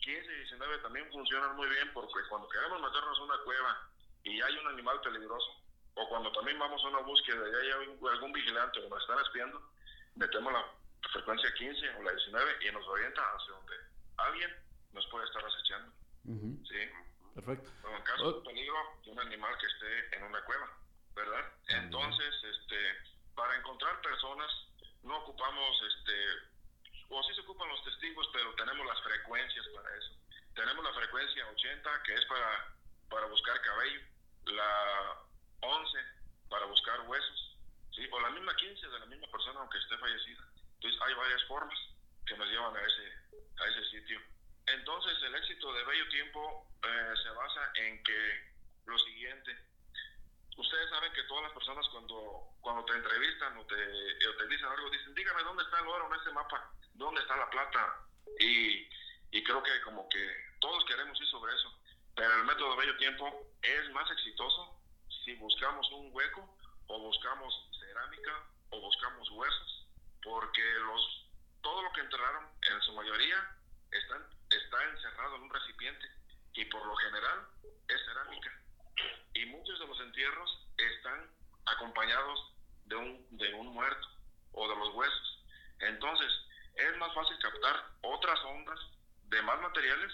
[0.07, 3.90] 15 y 19 también funcionan muy bien porque cuando queremos meternos a una cueva
[4.23, 5.51] y hay un animal peligroso,
[5.95, 9.61] o cuando también vamos a una búsqueda y hay algún vigilante o nos están espiando,
[10.14, 10.64] metemos la
[11.11, 13.75] frecuencia 15 o la 19 y nos orienta hacia donde
[14.19, 14.51] alguien
[14.92, 15.92] nos puede estar acechando.
[16.25, 16.81] ¿Sí?
[17.35, 17.71] Perfecto.
[17.90, 20.71] en caso de peligro de un animal que esté en una cueva,
[21.14, 21.53] ¿verdad?
[21.69, 22.77] Entonces, este,
[23.35, 24.51] para encontrar personas,
[25.03, 26.14] no ocupamos, este,
[27.09, 30.12] o sí se ocupan los testigos, pero tenemos las frecuencias para eso.
[30.55, 32.75] Tenemos la frecuencia 80, que es para,
[33.09, 34.01] para buscar cabello,
[34.47, 35.23] la
[35.61, 35.99] 11
[36.49, 37.59] para buscar huesos,
[37.92, 38.07] ¿sí?
[38.11, 40.47] o la misma 15 de la misma persona, aunque esté fallecida.
[40.75, 41.79] Entonces, hay varias formas
[42.27, 43.12] que nos llevan a ese,
[43.59, 44.21] a ese sitio.
[44.66, 48.53] Entonces el éxito de Bello Tiempo eh, se basa en que
[48.87, 49.57] lo siguiente,
[50.57, 54.90] ustedes saben que todas las personas cuando, cuando te entrevistan o te, te dicen algo,
[54.90, 58.06] dicen, dígame dónde está el oro en ese mapa, dónde está la plata.
[58.40, 58.88] Y,
[59.30, 60.30] y creo que como que
[60.61, 61.72] todos queremos ir sobre eso.
[62.14, 64.80] Pero el método de Bello Tiempo es más exitoso
[65.24, 66.56] si buscamos un hueco
[66.87, 69.87] o buscamos cerámica o buscamos huesos,
[70.22, 71.26] porque los
[71.62, 73.36] todo lo que enterraron en su mayoría
[73.90, 76.07] están está encerrado en un recipiente
[76.55, 77.49] y por lo general
[77.88, 78.62] es cerámica.
[79.34, 81.30] Y muchos de los entierros están
[81.66, 82.53] acompañados
[82.84, 84.09] de un, de un muerto
[84.53, 85.26] o de los huesos.
[87.17, 88.79] Fácil captar otras ondas
[89.31, 90.12] de más materiales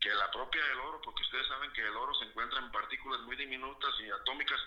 [0.00, 3.20] que la propia del oro, porque ustedes saben que el oro se encuentra en partículas
[3.20, 4.58] muy diminutas y atómicas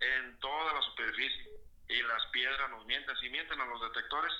[0.00, 1.48] en toda la superficie.
[1.90, 4.32] Y las piedras nos mienten, si mienten a los detectores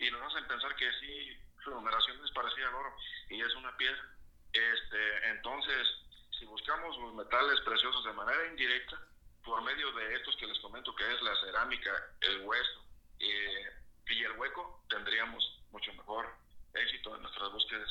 [0.00, 2.96] y nos hacen pensar que sí su numeración es parecida al oro
[3.28, 4.02] y es una piedra.
[4.52, 5.86] Este, entonces,
[6.36, 9.00] si buscamos los metales preciosos de manera indirecta,
[9.44, 11.92] por medio de estos que les comento que es la cerámica,
[12.22, 12.84] el hueso
[13.20, 13.70] eh,
[14.08, 16.26] y el hueco, tendríamos mucho mejor
[16.74, 17.88] éxito en nuestras búsquedas.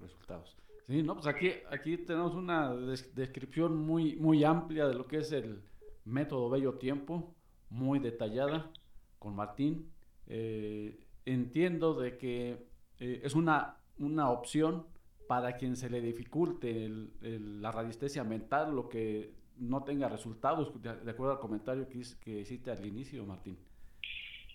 [0.00, 0.56] Resultados.
[0.86, 5.32] Sí, no, pues aquí, aquí tenemos una descripción muy, muy amplia de lo que es
[5.32, 5.62] el
[6.04, 7.34] método Bello Tiempo,
[7.70, 8.70] muy detallada
[9.18, 9.92] con Martín.
[10.28, 12.68] Eh, entiendo de que
[13.00, 14.86] eh, es una, una opción
[15.26, 16.88] para quien se le dificulte
[17.20, 22.70] la radiestesia mental, lo que no tenga resultados, de, acuerdo al comentario que, que hiciste
[22.70, 23.58] al inicio, Martín.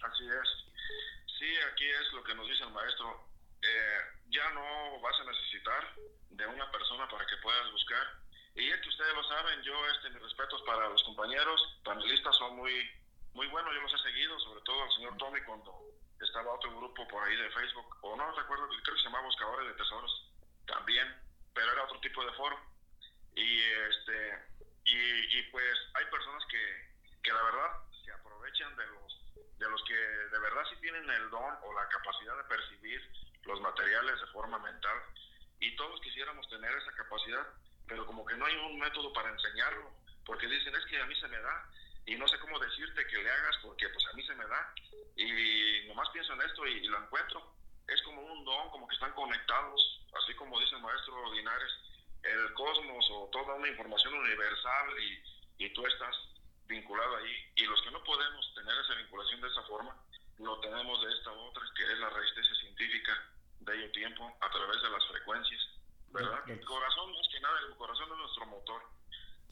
[0.02, 0.61] Así es.
[1.42, 3.20] Sí, aquí es lo que nos dice el maestro.
[3.64, 5.96] Eh, ya no vas a necesitar
[6.30, 8.22] de una persona para que puedas buscar.
[8.54, 12.58] Y es que ustedes lo saben, yo, este, mis respetos para los compañeros, panelistas son
[12.58, 12.88] muy,
[13.34, 15.74] muy buenos, yo los he seguido, sobre todo al señor Tommy cuando
[16.22, 19.68] estaba otro grupo por ahí de Facebook, o no recuerdo, creo que se llamaba Buscadores
[19.68, 20.32] de Tesoros
[20.68, 21.08] también,
[21.56, 22.60] pero era otro tipo de foro.
[23.34, 24.46] Y este
[24.86, 27.72] y, pues hay personas que, que la verdad
[28.06, 29.22] se aprovechan de los
[29.62, 33.00] de los que de verdad sí tienen el don o la capacidad de percibir
[33.44, 34.98] los materiales de forma mental
[35.60, 37.46] y todos quisiéramos tener esa capacidad,
[37.88, 39.92] pero como que no hay un método para enseñarlo,
[40.26, 41.70] porque dicen es que a mí se me da
[42.08, 44.74] y no sé cómo decirte que le hagas porque pues a mí se me da
[45.16, 47.54] y nomás pienso en esto y lo encuentro.
[47.88, 51.72] Es como un don, como que están conectados así como dice el maestro Linares,
[52.24, 56.16] el cosmos o toda una información universal y, y tú estás
[56.72, 57.52] vinculado ahí.
[57.56, 59.96] Y los que no podemos tener esa vinculación de esa forma,
[60.40, 63.14] lo tenemos de esta otra, que es la resistencia científica
[63.60, 65.62] de ello tiempo a través de las frecuencias,
[66.10, 66.50] ¿verdad?
[66.50, 68.82] El corazón, más que nada, el corazón es nuestro motor.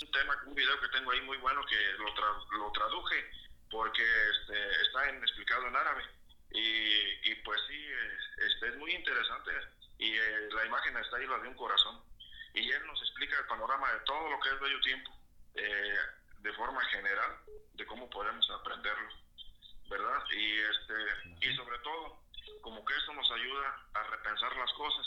[0.02, 2.08] Un tema, un video que tengo ahí muy bueno que lo,
[2.58, 3.30] lo traduje
[3.70, 6.04] porque este, está en, explicado en árabe.
[6.52, 7.86] Y, y pues sí,
[8.38, 9.52] este, es muy interesante
[10.00, 12.02] y eh, la imagen está ahí, la de un corazón.
[12.54, 15.12] Y él nos explica el panorama de todo lo que es bello tiempo,
[15.56, 15.98] eh,
[16.42, 17.38] de forma general,
[17.74, 19.10] de cómo podemos aprenderlo,
[19.90, 20.24] ¿verdad?
[20.32, 22.24] Y, este, y sobre todo,
[22.62, 25.06] como que esto nos ayuda a repensar las cosas,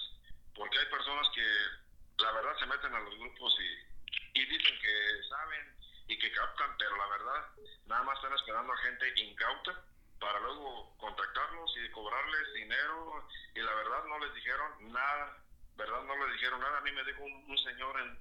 [0.55, 5.23] porque hay personas que la verdad se meten a los grupos y, y dicen que
[5.29, 5.77] saben
[6.09, 7.47] y que captan, pero la verdad
[7.87, 9.85] nada más están esperando a gente incauta
[10.21, 15.37] para luego contactarlos y cobrarles dinero y la verdad no les dijeron nada,
[15.77, 16.03] ¿verdad?
[16.05, 16.79] No les dijeron nada.
[16.79, 18.19] A mí me dijo un, señor en,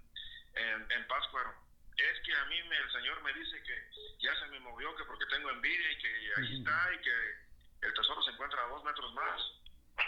[0.56, 1.54] en, en Pátzcuaro,
[2.10, 3.90] es que a mí me, el señor me dice que
[4.20, 7.94] ya se me movió, que porque tengo envidia y que ahí está y que el
[7.94, 9.42] tesoro se encuentra a dos metros más.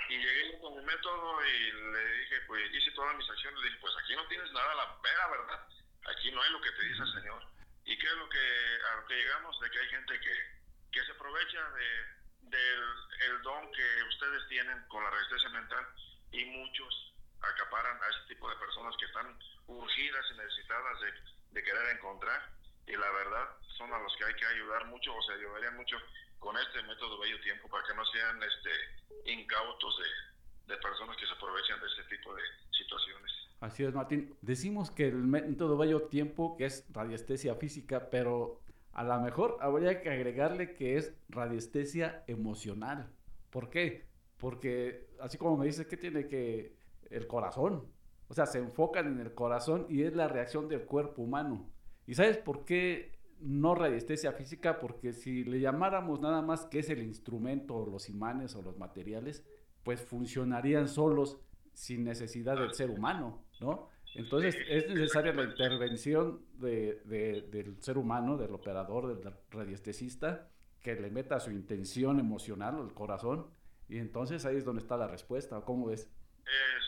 [0.10, 3.80] Y llegué con mi método y le dije, pues hice todas mis acciones, le dije,
[3.82, 5.68] pues aquí no tienes nada la vera, ¿verdad?
[6.06, 7.44] Aquí no hay lo que te dice el señor.
[7.86, 9.60] ¿Y qué es lo que, a lo que llegamos?
[9.60, 10.64] De que hay gente que
[10.94, 12.84] que se aprovecha de, del
[13.28, 15.86] el don que ustedes tienen con la resistencia mental
[16.32, 21.14] y muchos acaparan a ese tipo de personas que están urgidas y necesitadas de,
[21.54, 22.42] de querer encontrar
[22.88, 23.46] y la verdad
[23.78, 25.98] son a los que hay que ayudar mucho o se ayudarían mucho
[26.40, 31.26] con este método bello tiempo para que no sean este incautos de, de personas que
[31.26, 32.42] se aprovechan de este tipo de
[32.72, 33.32] situaciones.
[33.62, 34.36] Así es, Martín.
[34.42, 38.60] Decimos que el método bello tiempo, que es radiestesia física, pero
[38.92, 43.10] a lo mejor habría que agregarle que es radiestesia emocional.
[43.50, 44.06] ¿Por qué?
[44.38, 46.76] Porque así como me dices que tiene que
[47.10, 47.90] el corazón,
[48.28, 51.70] o sea, se enfocan en el corazón y es la reacción del cuerpo humano.
[52.08, 54.80] ¿Y sabes por qué no radiestesia física?
[54.80, 59.46] Porque si le llamáramos nada más que es el instrumento, los imanes o los materiales,
[59.84, 61.40] pues funcionarían solos
[61.74, 63.90] sin necesidad del ser humano, ¿no?
[64.16, 70.50] Entonces es necesaria la intervención de, del ser humano, del operador, del radiestesista,
[70.82, 73.48] que le meta su intención emocional al corazón,
[73.90, 75.62] y entonces ahí es donde está la respuesta.
[75.62, 76.10] ¿Cómo ves?
[76.46, 76.83] lo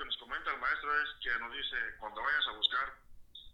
[0.00, 2.94] que nos comenta el maestro es que nos dice, cuando vayas a buscar,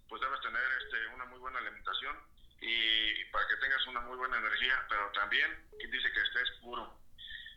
[0.09, 2.17] pues debes tener este, una muy buena alimentación
[2.61, 7.01] y para que tengas una muy buena energía, pero también dice que estés puro.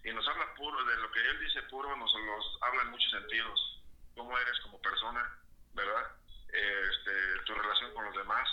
[0.04, 3.12] Y nos habla puro, de lo que él dice puro, nos los habla en muchos
[3.12, 3.84] sentidos.
[4.16, 5.38] Cómo eres como persona,
[5.76, 6.12] ¿verdad?
[6.52, 8.50] Este, tu relación con los demás,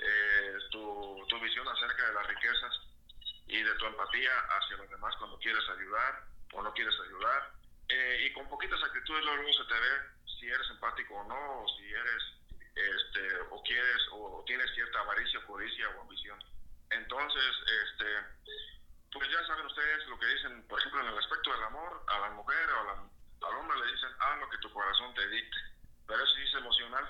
[0.00, 2.80] eh, tu, tu visión acerca de las riquezas
[3.46, 6.24] y de tu empatía hacia los demás cuando quieres ayudar
[6.54, 7.55] o no quieres ayudar.
[7.88, 11.68] Eh, y con poquitas actitudes luego se te ve si eres empático o no, o
[11.76, 12.22] si eres,
[12.74, 16.38] este, o quieres, o, tienes cierta avaricia, codicia o ambición.
[16.90, 18.06] Entonces, este,
[19.12, 22.18] pues ya saben ustedes lo que dicen, por ejemplo, en el aspecto del amor, a
[22.20, 25.76] la mujer o al hombre le dicen, haz lo que tu corazón te dicte
[26.06, 27.04] pero eso sí es emocional.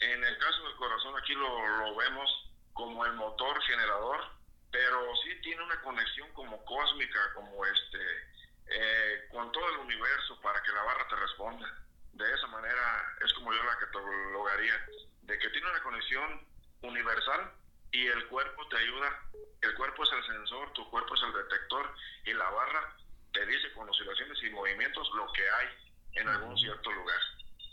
[0.00, 2.30] En el caso del corazón aquí lo, lo vemos
[2.72, 4.20] como el motor generador,
[4.70, 7.98] pero sí tiene una conexión como cósmica, como este,
[8.70, 11.66] eh, con todo el universo para que la barra te responda.
[12.12, 14.74] De esa manera es como yo la catalogaría,
[15.22, 16.46] de que tiene una conexión
[16.82, 17.52] universal
[17.92, 19.08] y el cuerpo te ayuda.
[19.62, 21.94] El cuerpo es el sensor, tu cuerpo es el detector
[22.26, 22.96] y la barra
[23.32, 25.68] te dice con oscilaciones y movimientos lo que hay
[26.14, 27.18] en algún cierto lugar.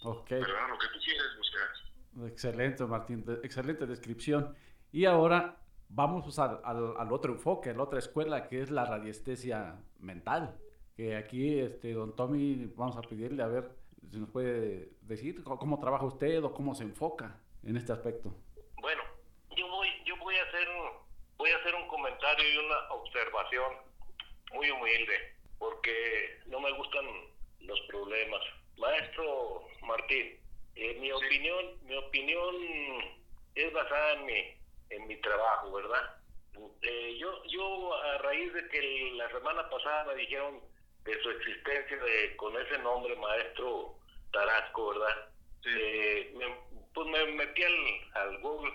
[0.03, 0.29] Ok.
[0.29, 0.69] ¿Verdad?
[0.69, 2.27] Lo que tú quieres buscar.
[2.29, 3.25] Excelente, Martín.
[3.43, 4.55] Excelente descripción.
[4.91, 5.57] Y ahora
[5.89, 10.57] vamos al, al, otro enfoque, a la otra escuela, que es la radiestesia mental.
[10.97, 13.69] Que aquí, este, don Tommy, vamos a pedirle a ver
[14.11, 18.33] si nos puede decir cómo trabaja usted o cómo se enfoca en este aspecto.
[18.81, 19.03] Bueno,
[19.55, 20.67] yo voy, yo voy a hacer,
[21.37, 23.73] voy a hacer un comentario y una observación
[24.53, 27.05] muy humilde, porque no me gustan
[27.59, 28.41] los problemas.
[28.77, 30.39] Maestro Martín,
[30.75, 32.55] eh, mi opinión, mi opinión
[33.53, 34.43] es basada en mi,
[34.89, 36.15] en mi trabajo, ¿verdad?
[36.81, 40.59] Eh, yo, yo a raíz de que la semana pasada me dijeron
[41.07, 43.95] de su existencia de, con ese nombre, maestro
[44.31, 45.29] Tarasco, ¿verdad?
[45.65, 46.35] Eh,
[46.93, 48.73] pues me metí al, Google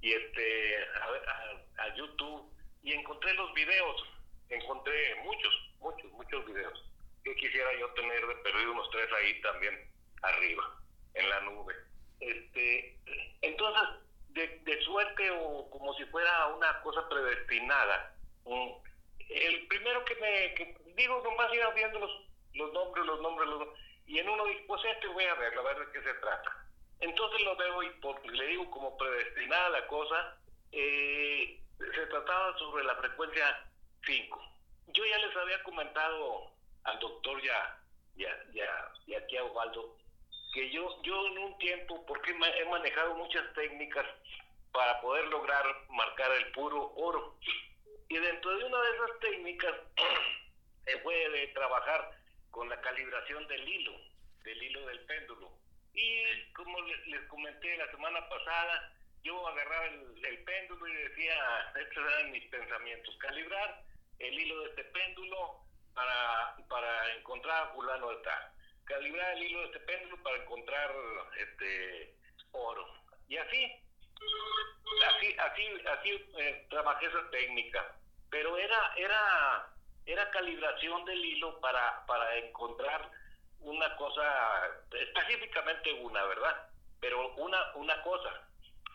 [0.00, 2.50] y este a, a, YouTube
[2.82, 4.04] y encontré los videos,
[4.48, 6.84] encontré muchos, muchos, muchos videos.
[7.24, 9.90] Que quisiera yo tener de perdido unos tres ahí también
[10.22, 10.80] arriba,
[11.14, 11.74] en la nube.
[12.20, 12.96] Este,
[13.42, 13.82] entonces,
[14.30, 18.14] de, suerte o como si fuera una cosa predestinada.
[19.28, 20.54] El primero que me
[20.94, 22.10] digo, nomás iba viendo los,
[22.54, 23.68] los nombres, los nombres, los
[24.06, 26.66] y en uno dice, pues este voy a ver, a ver de qué se trata.
[27.00, 30.36] Entonces lo veo y le digo como predestinada la cosa,
[30.70, 33.70] eh, se trataba sobre la frecuencia
[34.04, 34.40] 5.
[34.88, 36.52] Yo ya les había comentado
[36.84, 37.80] al doctor ya,
[38.16, 39.96] ya, ya, y aquí a Osvaldo,
[40.52, 44.06] que yo, yo en un tiempo, porque he manejado muchas técnicas
[44.72, 47.36] para poder lograr marcar el puro oro.
[48.12, 49.74] Y dentro de una de esas técnicas
[50.84, 52.10] se puede trabajar
[52.50, 53.92] con la calibración del hilo,
[54.44, 55.50] del hilo del péndulo.
[55.94, 58.92] Y como les, comenté la semana pasada,
[59.22, 63.82] yo agarraba el, péndulo y decía, estos eran mis pensamientos, calibrar
[64.18, 68.52] el hilo de este péndulo para, para encontrar a fulano de tal
[68.84, 70.94] calibrar el hilo de este péndulo para encontrar
[71.38, 72.14] este
[72.50, 72.86] oro.
[73.28, 73.72] Y así,
[75.06, 78.01] así, así, así eh, trabajé esa técnica.
[78.32, 79.68] Pero era, era,
[80.06, 83.08] era calibración del hilo para, para encontrar
[83.60, 84.24] una cosa,
[84.98, 86.68] específicamente una, ¿verdad?
[86.98, 88.48] Pero una, una cosa,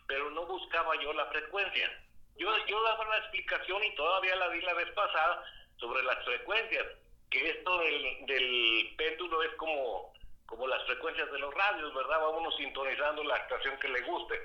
[0.08, 2.04] pero no buscaba yo la frecuencia.
[2.36, 5.46] Yo, yo daba la explicación y todavía la di la vez pasada
[5.78, 6.86] sobre las frecuencias
[7.30, 10.14] que esto del, del péndulo es como,
[10.48, 12.22] como las frecuencias de los radios, ¿verdad?
[12.22, 14.42] Va uno sintonizando la estación que le guste.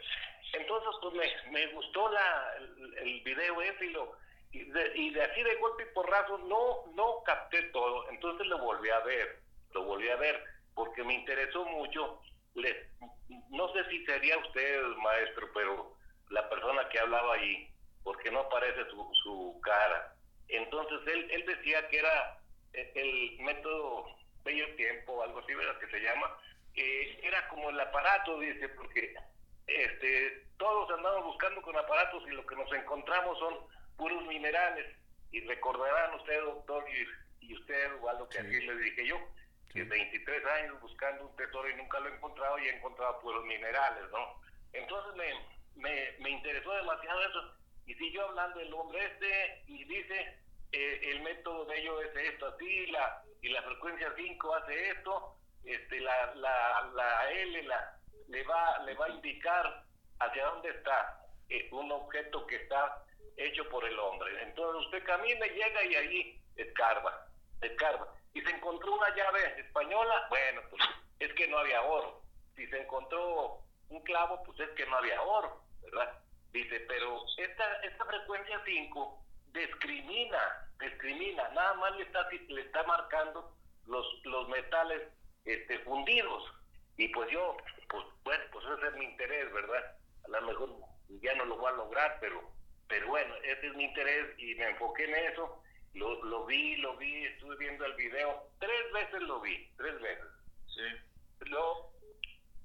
[0.52, 2.54] Entonces, pues me, me gustó la,
[2.98, 4.12] el, video ese y, lo,
[4.52, 8.08] y, de, y de así de golpe y porrazo no, no capté todo.
[8.10, 9.40] Entonces lo volví a ver,
[9.72, 10.44] lo volví a ver,
[10.74, 12.20] porque me interesó mucho.
[13.50, 15.94] No sé si sería usted, maestro, pero
[16.30, 17.68] la persona que hablaba ahí,
[18.04, 20.14] porque no aparece su, su cara.
[20.48, 22.38] Entonces él, él decía que era
[22.72, 24.06] el método
[24.44, 25.78] bello tiempo, algo así, ¿verdad?
[25.78, 26.36] Que se llama,
[26.74, 29.14] eh, era como el aparato, dice, porque
[29.66, 33.54] este, todos andamos buscando con aparatos y lo que nos encontramos son
[34.02, 34.86] puros minerales.
[35.30, 36.84] Y recordarán usted, doctor,
[37.40, 39.16] y, usted, o algo que aquí le dije yo,
[39.72, 43.44] que 23 años buscando un tesoro y nunca lo he encontrado y he encontrado puros
[43.44, 44.40] minerales, ¿no?
[44.72, 47.54] Entonces me, me, me interesó demasiado eso.
[47.86, 50.38] Y siguió hablando el hombre este y dice
[50.72, 55.36] eh, el método de ello es esto así, la, y la frecuencia 5 hace esto,
[55.64, 57.98] este, la, la, la L la,
[58.28, 59.84] le, va, le va a indicar
[60.18, 63.04] hacia dónde está eh, un objeto que está
[63.36, 64.42] hecho por el hombre.
[64.42, 67.28] Entonces usted camina, llega y ahí escarba,
[67.60, 68.14] escarba.
[68.34, 70.82] Y se encontró una llave española, bueno, pues
[71.20, 72.22] es que no había oro.
[72.56, 76.18] Si se encontró un clavo, pues es que no había oro, ¿verdad?
[76.52, 79.22] Dice, pero esta, esta frecuencia 5
[79.52, 83.54] discrimina, discrimina, nada más le está, le está marcando
[83.86, 85.02] los, los metales
[85.44, 86.44] este, fundidos.
[86.96, 87.56] Y pues yo,
[87.88, 89.96] pues bueno, pues ese es mi interés, ¿verdad?
[90.24, 90.70] A lo mejor
[91.20, 92.42] ya no lo voy a lograr, pero,
[92.92, 95.62] pero bueno, ese es mi interés y me enfoqué en eso.
[95.94, 100.26] Lo, lo vi, lo vi, estuve viendo el video, tres veces lo vi, tres veces.
[100.66, 101.46] Sí.
[101.46, 101.90] Lo,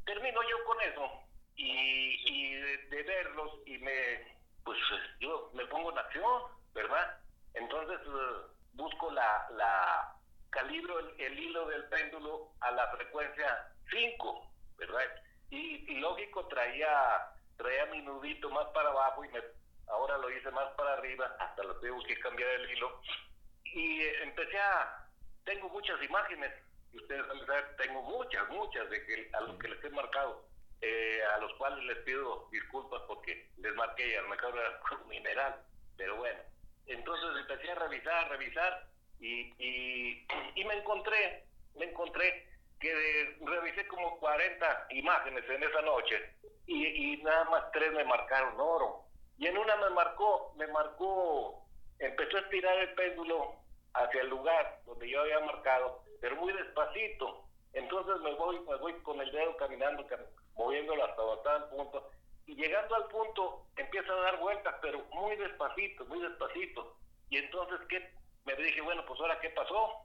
[0.05, 1.11] termino yo con eso
[1.55, 4.77] y, y de verlos y me, pues
[5.21, 6.41] yo me pongo en acción
[6.73, 7.21] ¿verdad?
[7.53, 10.13] Entonces eh, busco la, la
[10.49, 15.05] calibro el, hilo del péndulo a la frecuencia 5, ¿verdad?
[15.51, 19.39] Y, lógico traía traía mi nudito más para abajo y me,
[19.89, 23.01] ahora lo hice más para arriba, hasta lo tuve que cambiar el hilo.
[23.63, 25.07] Y eh, empecé a,
[25.45, 26.51] tengo muchas imágenes,
[26.91, 30.45] y ustedes saben, tengo muchas, muchas de que, a los que les he marcado,
[30.81, 34.79] eh, a los cuales les pido disculpas porque les marqué y a lo mejor era
[35.01, 35.61] un mineral,
[35.97, 36.39] pero bueno,
[36.85, 38.87] entonces empecé a revisar, a revisar
[39.19, 39.53] y,
[40.55, 42.47] y, me encontré, me encontré
[42.79, 46.35] que revisé como 40 imágenes en esa noche
[46.67, 49.06] y, y nada más tres me marcaron oro.
[49.37, 51.63] Y en una me marcó, me marcó,
[51.99, 53.55] empezó a estirar el péndulo
[53.93, 57.43] hacia el lugar donde yo había marcado, pero muy despacito.
[57.73, 60.05] Entonces me voy, me voy con el dedo caminando,
[60.55, 62.09] moviéndolo hasta tal punto.
[62.47, 66.95] Y llegando al punto, empieza a dar vueltas, pero muy despacito, muy despacito.
[67.29, 68.09] Y entonces, ¿qué?
[68.45, 70.03] Me dije, bueno, pues ahora, ¿qué pasó?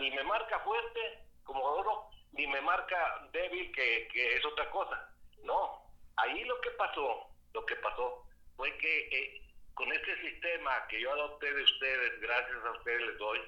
[0.00, 1.00] ni me marca fuerte,
[1.44, 5.10] como oro, ni me marca débil, que, que es otra cosa.
[5.44, 5.82] No,
[6.16, 8.24] ahí lo que pasó, lo que pasó
[8.56, 9.42] fue que eh,
[9.74, 13.40] con este sistema que yo adopté de ustedes, gracias a ustedes les doy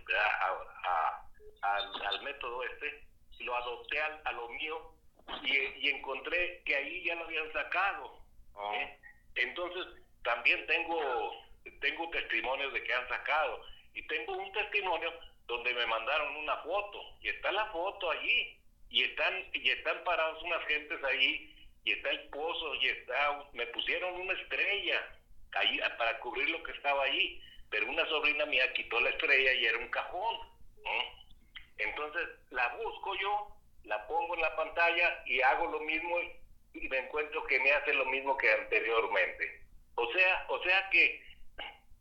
[0.85, 1.27] a,
[1.63, 3.05] al, método este,
[3.41, 4.95] lo adopté a, lo mío
[5.43, 8.25] y, encontré que ahí ya lo habían sacado.
[8.55, 8.73] Oh.
[8.75, 8.99] ¿eh?
[9.35, 9.87] Entonces,
[10.23, 11.33] también tengo,
[11.81, 15.13] tengo testimonios de que han sacado y tengo un testimonio
[15.47, 18.57] donde me mandaron una foto y está la foto allí
[18.89, 23.67] y están y están parados unas gentes ahí y está el pozo y está me
[23.69, 25.17] pusieron una estrella
[25.53, 29.67] ahí para cubrir lo que estaba ahí pero una sobrina mía quitó la estrella y
[29.67, 30.37] era un cajón
[31.79, 36.99] entonces la busco yo la pongo en la pantalla y hago lo mismo y, me
[36.99, 39.63] encuentro que me hace lo mismo que anteriormente.
[39.97, 41.23] O sea o sea que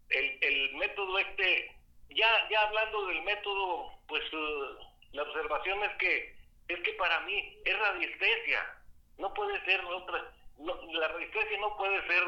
[0.09, 1.75] el, el método este
[2.09, 4.77] ya, ya hablando del método, pues uh,
[5.11, 6.35] la observación es que,
[6.67, 8.78] es que para mí es radiestesia,
[9.19, 12.23] no puede ser otra, la radiestesia no puede ser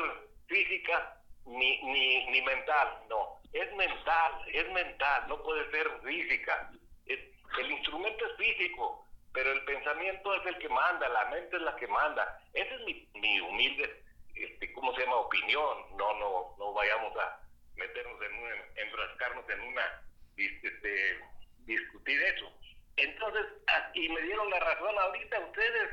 [0.47, 6.71] física ni, ni, ni mental, no, es mental, es mental, no puede ser física.
[7.07, 11.75] el instrumento es físico, pero el pensamiento es el que manda, la mente es la
[11.75, 12.39] que manda.
[12.53, 14.03] Esa es mi, mi humilde,
[14.35, 15.17] este, ¿cómo se llama?
[15.17, 15.97] Opinión.
[15.97, 17.41] No, no, no vayamos a,
[17.75, 20.03] meternos en un, enfrascarnos en una,
[20.37, 21.19] este,
[21.65, 22.51] discutir eso.
[22.97, 25.89] Entonces, ah, y me dieron la razón ahorita ustedes,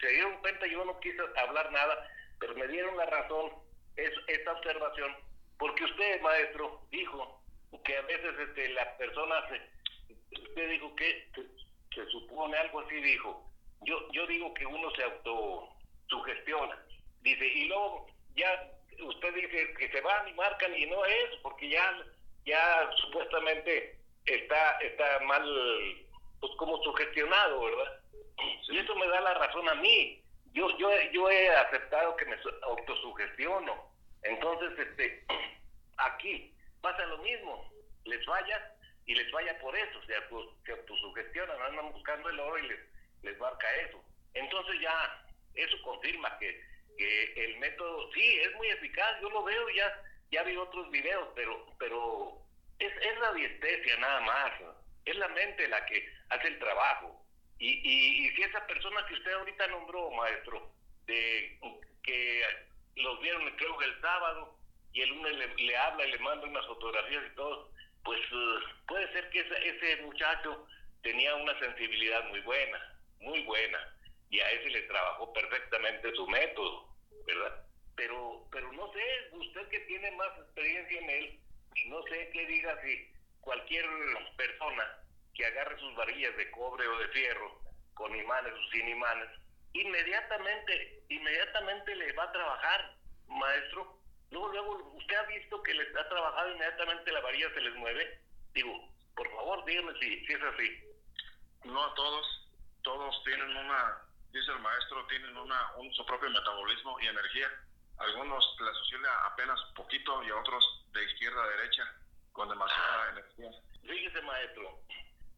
[0.00, 3.52] se dieron cuenta, yo no quise hablar nada, pero me dieron la razón,
[3.96, 5.16] es, esta observación,
[5.58, 7.42] porque usted, maestro, dijo
[7.84, 9.42] que a veces este, la persona,
[10.30, 11.28] usted dijo que
[11.94, 13.50] se, supone algo así, dijo,
[13.82, 16.78] yo, yo digo que uno se autosugestiona,
[17.22, 18.70] dice, y luego ya
[19.00, 22.04] usted dice que se van y marcan y no es, porque ya,
[22.44, 25.44] ya supuestamente está, está mal,
[26.40, 28.00] pues como sugestionado, ¿verdad?
[28.68, 30.22] Y eso me da la razón a mí.
[30.52, 33.90] Yo, yo, yo he aceptado que me autosugestiono.
[34.22, 35.24] Entonces, este,
[35.98, 37.70] aquí pasa lo mismo.
[38.04, 38.74] Les falla
[39.06, 40.00] y les falla por eso.
[40.02, 40.14] Se,
[40.64, 42.80] se autosugestionan, andan buscando el oro y les,
[43.22, 44.02] les marca eso.
[44.34, 45.24] Entonces ya,
[45.54, 46.60] eso confirma que
[46.96, 51.28] que el método sí es muy eficaz, yo lo veo ya, ya vi otros videos,
[51.34, 52.38] pero, pero
[52.78, 54.52] es, es radiestesia nada más,
[55.04, 57.22] es la mente la que hace el trabajo.
[57.58, 60.70] Y, y, si esa persona que usted ahorita nombró, maestro,
[61.06, 61.58] de
[62.02, 62.42] que
[62.96, 64.58] los vieron creo que el sábado
[64.92, 67.70] y el lunes le, habla y le manda unas fotografías y todo,
[68.04, 70.66] pues uh, puede ser que ese, ese muchacho
[71.02, 73.78] tenía una sensibilidad muy buena, muy buena
[74.30, 76.88] y a ese le trabajó perfectamente su método,
[77.26, 77.64] ¿verdad?
[77.94, 81.40] Pero, pero no sé, usted que tiene más experiencia en él,
[81.86, 83.86] no sé qué diga si cualquier
[84.36, 85.05] persona
[85.36, 87.60] que agarre sus varillas de cobre o de fierro
[87.94, 89.28] con imanes o sin imanes,
[89.72, 92.96] inmediatamente, inmediatamente le va a trabajar,
[93.28, 94.00] maestro.
[94.30, 98.20] Luego, luego, usted ha visto que les ha trabajado inmediatamente la varilla se les mueve.
[98.52, 100.84] Digo, por favor, dígame si, si es así.
[101.64, 102.50] No a todos,
[102.82, 104.06] todos tienen una
[104.36, 107.48] dice el maestro, tienen una, un, su propio metabolismo y energía.
[107.98, 111.82] Algunos les oscila apenas poquito y a otros de izquierda a derecha
[112.32, 113.50] con demasiada energía.
[113.82, 114.78] Fíjese, maestro,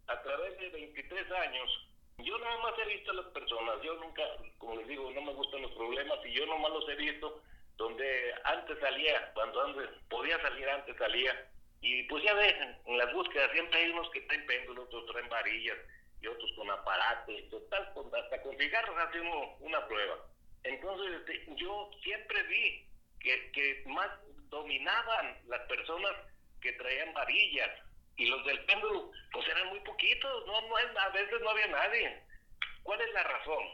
[0.08, 1.88] a través de 23 años,
[2.18, 4.22] yo nada más he visto a las personas, yo nunca,
[4.58, 7.42] como les digo, no me gustan los problemas y yo nomás los he visto
[7.76, 11.48] donde antes salía, cuando antes podía salir, antes salía.
[11.80, 15.28] Y pues ya ven, en las búsquedas siempre hay unos que traen péndulos, otros traen
[15.28, 15.78] varillas,
[16.20, 20.16] y otros con aparatos, total, hasta con cigarros hacemos una prueba.
[20.64, 22.84] Entonces, este, yo siempre vi
[23.20, 24.10] que, que más
[24.48, 26.12] dominaban las personas
[26.60, 27.70] que traían varillas
[28.18, 32.22] y los del péndulo, pues eran muy poquitos, no, no a veces no había nadie.
[32.82, 33.64] ¿Cuál es la razón?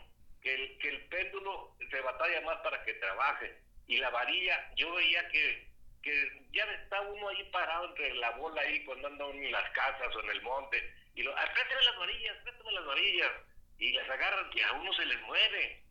[0.42, 4.92] Que el, que el péndulo se batalla más para que trabaje y la varilla, yo
[4.95, 5.68] veía que,
[6.03, 10.14] que ya está uno ahí parado entre la bola ahí cuando anda en las casas
[10.14, 13.32] o en el monte y lo, préstame las varillas, préstame las varillas.
[13.78, 15.82] Y las agarran y a uno se les mueve.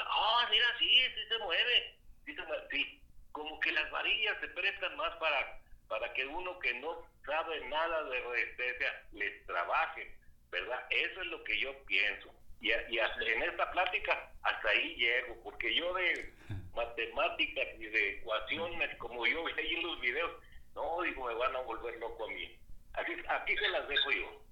[0.00, 1.98] Ah, mira, sí, sí se mueve.
[2.24, 2.36] Sí,
[2.70, 3.00] sí,
[3.32, 8.04] como que las varillas se prestan más para, para que uno que no sabe nada
[8.04, 10.22] de resistencia les trabaje.
[10.52, 10.86] ¿verdad?
[10.90, 12.30] Eso es lo que yo pienso.
[12.60, 16.32] Y, y en esta plática hasta ahí llego, porque yo de
[16.76, 20.30] matemáticas y de ecuaciones, como yo veía en los videos,
[20.74, 22.56] no, digo, me van a volver loco a mí.
[22.94, 24.42] Así, aquí se las dejo yo.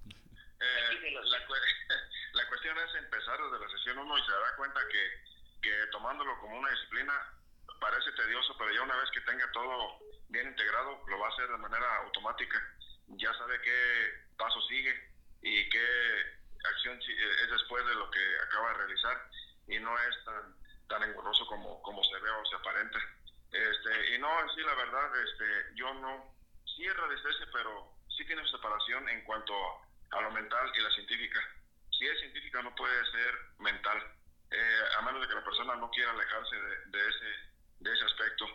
[0.59, 1.21] Eh, la,
[2.33, 6.37] la, cuestión es empezar desde la sesión 1 y se da cuenta que, que tomándolo
[6.39, 7.13] como una disciplina
[7.79, 9.99] parece tedioso, pero ya una vez que tenga todo
[10.31, 12.57] bien integrado, lo va a hacer de manera automática.
[13.07, 14.93] Ya sabe qué paso sigue
[15.41, 19.29] y qué acción es después de lo que acaba de realizar
[19.67, 20.55] y no es tan,
[20.87, 22.99] tan engorroso como, como se ve o se aparenta.
[23.51, 26.33] Este, y no, sí, la verdad, este, yo no,
[26.65, 29.53] sí es radiestesia, pero sí tiene separación en cuanto
[30.11, 31.39] a lo mental y la científica.
[31.97, 34.01] Si es científica, no puede ser mental,
[34.51, 37.25] eh, a menos de que la persona no quiera alejarse de, de, ese,
[37.79, 38.45] de ese aspecto,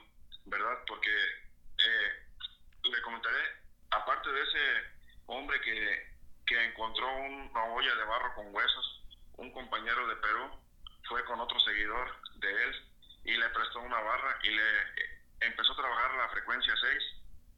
[0.47, 0.79] ¿verdad?
[0.87, 1.46] Porque
[1.87, 3.43] eh, le comentaré,
[3.91, 4.59] aparte de ese
[5.27, 6.17] hombre que,
[6.47, 9.03] que encontró una olla de barro con huesos,
[9.37, 10.51] un compañero de Perú
[11.09, 12.87] fue con otro seguidor de él
[13.25, 14.63] y le prestó una barra y le
[15.41, 17.03] empezó a trabajar la frecuencia 6.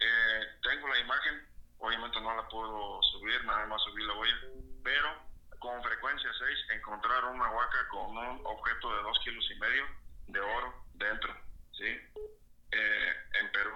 [0.01, 1.49] Eh, tengo la imagen,
[1.79, 4.37] obviamente no la puedo subir, nada más subir la olla,
[4.83, 9.87] pero con frecuencia 6 encontraron una huaca con un objeto de 2 kilos y medio
[10.29, 11.35] de oro dentro,
[11.73, 12.01] ¿sí?
[12.73, 13.73] Eh, en Perú.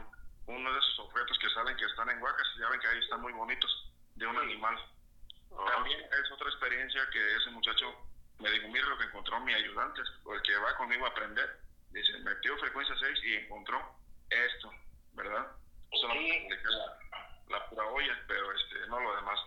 [0.47, 3.21] Uno de esos objetos que salen que están en huacas, ya ven que ahí están
[3.21, 4.77] muy bonitos, de un animal.
[5.75, 7.95] También es otra experiencia que ese muchacho
[8.39, 11.63] me dijo, mira lo que encontró mi ayudante, el que va conmigo a aprender
[11.93, 13.79] dice, metió frecuencia 6 y encontró
[14.31, 14.73] esto,
[15.13, 15.47] ¿verdad?
[15.93, 16.99] Solamente la,
[17.51, 19.39] la pura olla, pero este, no lo demás.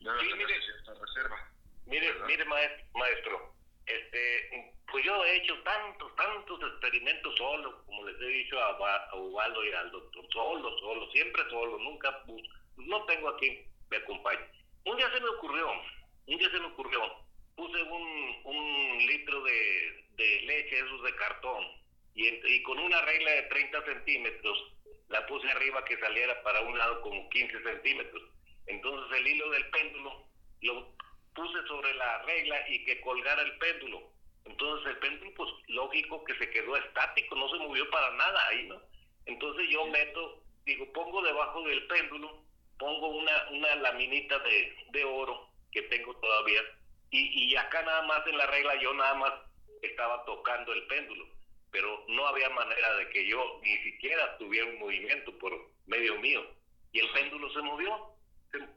[0.00, 1.50] Debe sí, mire, cierta reserva.
[1.86, 3.53] Mire, mire maestro,
[3.86, 8.70] este, pues yo he hecho tantos, tantos experimentos solo, como les he dicho a,
[9.10, 12.22] a Ubaldo y al doctor, solo, solo, siempre solo, nunca,
[12.76, 14.40] no tengo a quien me acompañe.
[14.84, 15.70] Un día se me ocurrió,
[16.26, 17.00] un día se me ocurrió,
[17.56, 21.64] puse un, un litro de, de leche, esos de cartón,
[22.14, 24.72] y, con una regla de 30 centímetros
[25.08, 28.22] la puse arriba que saliera para un lado como 15 centímetros.
[28.66, 30.26] Entonces el hilo del péndulo
[30.62, 30.94] lo
[31.34, 34.10] puse sobre la regla y que colgara el péndulo.
[34.44, 38.66] Entonces el péndulo, pues lógico que se quedó estático, no se movió para nada ahí,
[38.68, 38.80] ¿no?
[39.26, 42.44] Entonces yo meto, digo, pongo debajo del péndulo,
[42.78, 46.60] pongo una, una laminita de, de oro que tengo todavía,
[47.10, 49.32] y, y acá nada más en la regla yo nada más
[49.82, 51.34] estaba tocando el péndulo
[51.74, 55.52] pero no había manera de que yo ni siquiera tuviera un movimiento por
[55.86, 56.40] medio mío.
[56.92, 58.14] Y el péndulo se movió,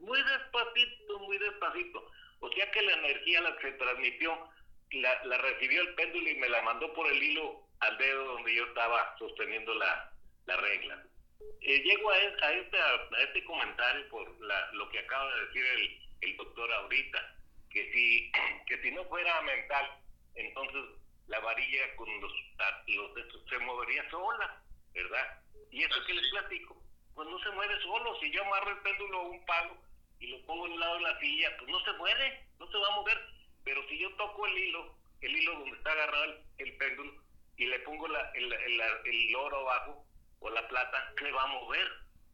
[0.00, 2.10] muy despacito, muy despacito.
[2.40, 4.48] O sea que la energía la que se transmitió,
[4.92, 8.54] la, la recibió el péndulo y me la mandó por el hilo al dedo donde
[8.54, 10.12] yo estaba sosteniendo la,
[10.46, 11.04] la regla.
[11.60, 15.64] Eh, llego a, a, este, a este comentario por la, lo que acaba de decir
[15.64, 17.36] el, el doctor ahorita,
[17.70, 18.32] que si,
[18.66, 19.90] que si no fuera mental,
[20.34, 20.84] entonces
[21.26, 22.32] la varilla con los,
[22.86, 24.62] los se movería sola,
[24.94, 25.40] ¿verdad?
[25.70, 26.82] Y eso que les platico,
[27.14, 28.18] pues no se mueve solo.
[28.20, 29.76] Si yo amarro el péndulo a un palo
[30.20, 32.78] y lo pongo en un lado de la silla, pues no se mueve, no se
[32.78, 33.18] va a mover.
[33.64, 37.12] Pero si yo toco el hilo, el hilo donde está agarrado el, péndulo,
[37.56, 40.04] y le pongo la, el, el, el, oro abajo
[40.40, 41.88] o la plata, se va a mover.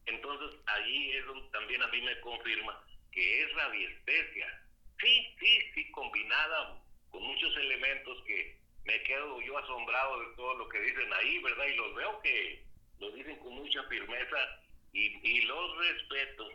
[0.06, 4.62] Entonces allí es donde también a mí me confirma que es radiestesia.
[5.00, 6.78] Sí, sí, sí, combinada
[7.10, 11.66] con muchos elementos que me quedo yo asombrado de todo lo que dicen ahí, ¿verdad?
[11.66, 12.62] Y los veo que
[12.98, 14.60] lo dicen con mucha firmeza
[14.92, 16.48] y, y los respeto.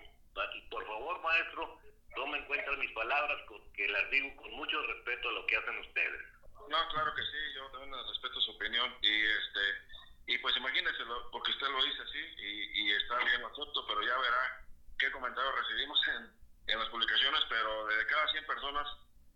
[0.70, 1.80] Por favor, maestro,
[2.16, 3.38] tomen en cuenta mis palabras,
[3.76, 6.22] que las digo con mucho respeto a lo que hacen ustedes.
[6.70, 8.96] No, claro que sí, yo también respeto su opinión.
[9.02, 13.84] Y este y pues imagínese, porque usted lo dice así y, y está bien asunto,
[13.88, 14.64] pero ya verá
[15.00, 18.88] qué comentarios recibimos en, en las publicaciones, pero de cada 100 personas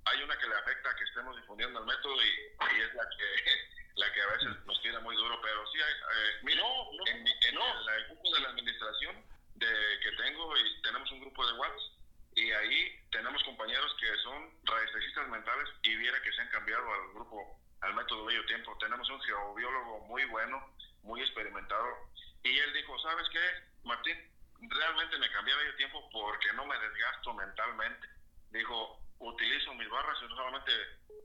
[0.06, 2.30] hay una que le afecta que estemos difundiendo el método y,
[2.80, 3.26] es la que
[3.96, 6.62] la que a veces nos tira muy duro, pero sí, eh, mira,
[7.08, 9.24] en, el grupo de la administración
[9.66, 11.94] de, que tengo y tenemos un grupo de WhatsApp
[12.36, 17.14] y ahí tenemos compañeros que son radiestesistas mentales y viera que se han cambiado al
[17.14, 18.76] grupo, al método Bello Tiempo.
[18.80, 21.88] Tenemos un geobiólogo muy bueno, muy experimentado
[22.44, 24.18] y él dijo, ¿sabes qué, Martín?
[24.62, 28.08] Realmente me cambié Bello Tiempo porque no me desgasto mentalmente.
[28.52, 30.72] Dijo, utilizo mis barras y no solamente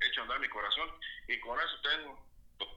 [0.02, 0.90] echo andar mi corazón
[1.26, 2.28] y con eso tengo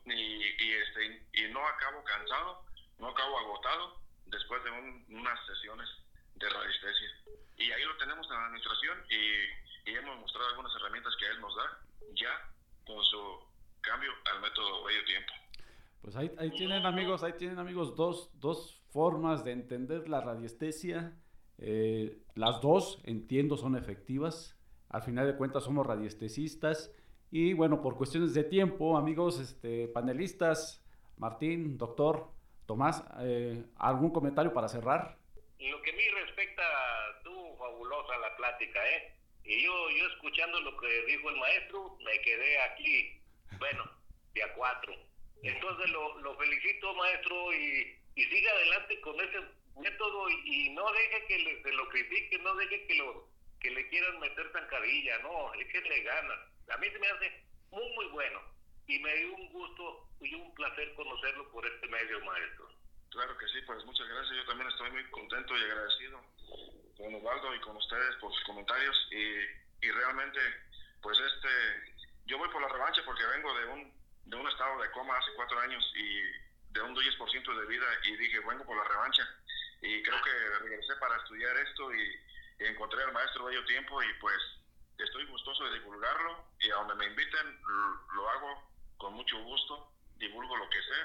[0.05, 2.65] y, y, este, y no acabo cansado,
[2.99, 4.00] no acabo agotado
[4.31, 4.71] después de
[5.15, 5.87] unas sesiones
[6.35, 7.09] de radiestesia.
[7.57, 11.41] Y ahí lo tenemos en la administración y, y, hemos mostrado algunas herramientas que él
[11.41, 11.79] nos da
[12.15, 12.53] ya
[12.85, 13.21] con su
[13.81, 15.33] cambio al método medio tiempo.
[16.01, 21.13] Pues ahí, ahí tienen amigos, ahí tienen amigos dos, dos formas de entender la radiestesia.
[21.59, 24.57] Eh, las dos, entiendo, son efectivas
[24.91, 26.93] al final de cuentas somos radiestesistas
[27.31, 30.83] y bueno, por cuestiones de tiempo, amigos, este, panelistas,
[31.17, 32.29] Martín, doctor,
[32.65, 35.17] Tomás, eh, ¿algún comentario para cerrar?
[35.59, 36.63] Lo que a mí respecta,
[37.23, 39.15] tú, fabulosa la plática, ¿eh?
[39.43, 43.21] Y yo, yo escuchando lo que dijo el maestro, me quedé aquí,
[43.57, 43.83] bueno,
[44.33, 44.93] de a cuatro.
[45.43, 49.39] Entonces lo, lo felicito, maestro, y, y siga adelante con ese
[49.79, 53.27] método y, no deje que le, se lo critique, no deje que lo
[53.59, 56.39] que le quieran meter zancadilla, no, es que le ganan.
[56.69, 58.39] A mí se me hace muy, muy bueno
[58.87, 62.69] y me dio un gusto y un placer conocerlo por este medio, maestro.
[63.09, 64.37] Claro que sí, pues muchas gracias.
[64.37, 66.23] Yo también estoy muy contento y agradecido
[66.97, 70.39] con Osvaldo y con ustedes por sus comentarios y, y realmente,
[71.01, 71.49] pues este,
[72.25, 73.93] yo voy por la revancha porque vengo de un,
[74.25, 76.21] de un estado de coma hace cuatro años y
[76.71, 79.27] de un 10% de vida y dije, vengo por la revancha
[79.81, 82.19] y creo que regresé para estudiar esto y,
[82.59, 84.37] encontré al maestro Bello Tiempo y pues
[84.99, 87.59] estoy gustoso de divulgarlo y a donde me inviten
[88.13, 88.70] lo hago
[89.01, 91.01] con mucho gusto, divulgo lo que sé.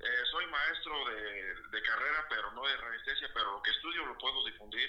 [0.00, 4.18] Eh, soy maestro de, de, carrera, pero no de resistencia, pero lo que estudio lo
[4.18, 4.88] puedo difundir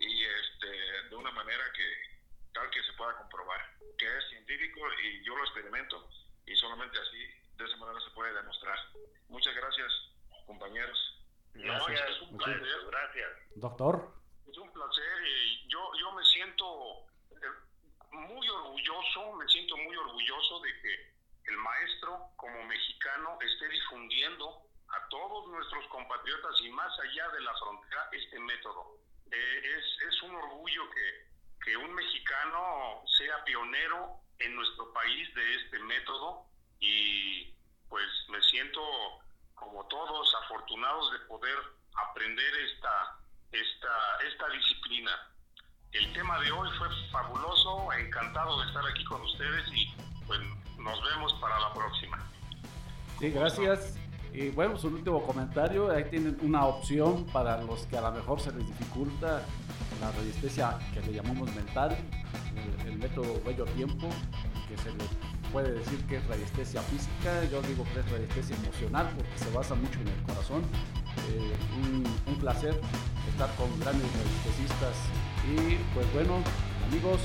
[0.00, 2.20] y este, de una manera que
[2.52, 3.60] tal que se pueda comprobar,
[3.96, 6.10] que es científico y yo lo experimento
[6.46, 7.24] y solamente así,
[7.56, 8.78] de esa manera se puede demostrar.
[9.28, 9.92] Muchas gracias,
[10.46, 10.98] compañeros.
[11.54, 12.60] Gracias, es un placer.
[12.90, 13.30] Gracias.
[13.54, 14.14] Doctor.
[14.50, 15.28] Es un placer.
[15.28, 21.19] y yo, yo me siento eh, muy orgulloso, me siento muy orgulloso de que
[21.50, 27.54] el maestro como mexicano esté difundiendo a todos nuestros compatriotas y más allá de la
[27.54, 28.98] frontera este método.
[29.30, 31.26] Eh, es, es un orgullo que,
[31.64, 36.46] que un mexicano sea pionero en nuestro país de este método
[36.78, 37.54] y
[37.88, 38.80] pues me siento
[39.54, 41.58] como todos, afortunados de poder
[42.08, 43.18] aprender esta,
[43.52, 45.12] esta, esta disciplina.
[45.92, 49.92] El tema de hoy fue fabuloso, encantado de estar aquí con ustedes y
[50.26, 50.40] pues
[50.82, 52.18] nos vemos para la próxima.
[53.18, 53.96] Sí, gracias.
[54.32, 58.40] Y bueno, su último comentario, ahí tienen una opción para los que a lo mejor
[58.40, 59.42] se les dificulta
[60.00, 61.96] la resistencia que le llamamos mental,
[62.86, 64.08] el, método bello tiempo,
[64.68, 65.04] que se le
[65.52, 69.74] puede decir que es radiestesia física, yo digo que es radiestesia emocional porque se basa
[69.74, 70.62] mucho en el corazón.
[71.28, 72.80] Eh, un, un, placer
[73.28, 74.96] estar con grandes radiestesistas
[75.44, 76.36] y pues bueno
[76.88, 77.20] amigos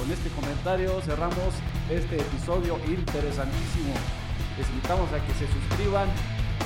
[0.00, 1.52] con este comentario cerramos
[1.90, 3.92] este episodio interesantísimo.
[4.56, 6.08] Les invitamos a que se suscriban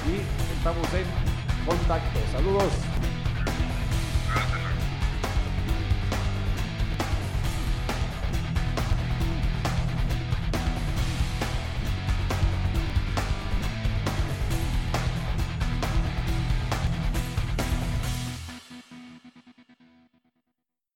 [0.06, 0.22] y
[0.56, 2.20] estamos en contacto.
[2.32, 2.70] Saludos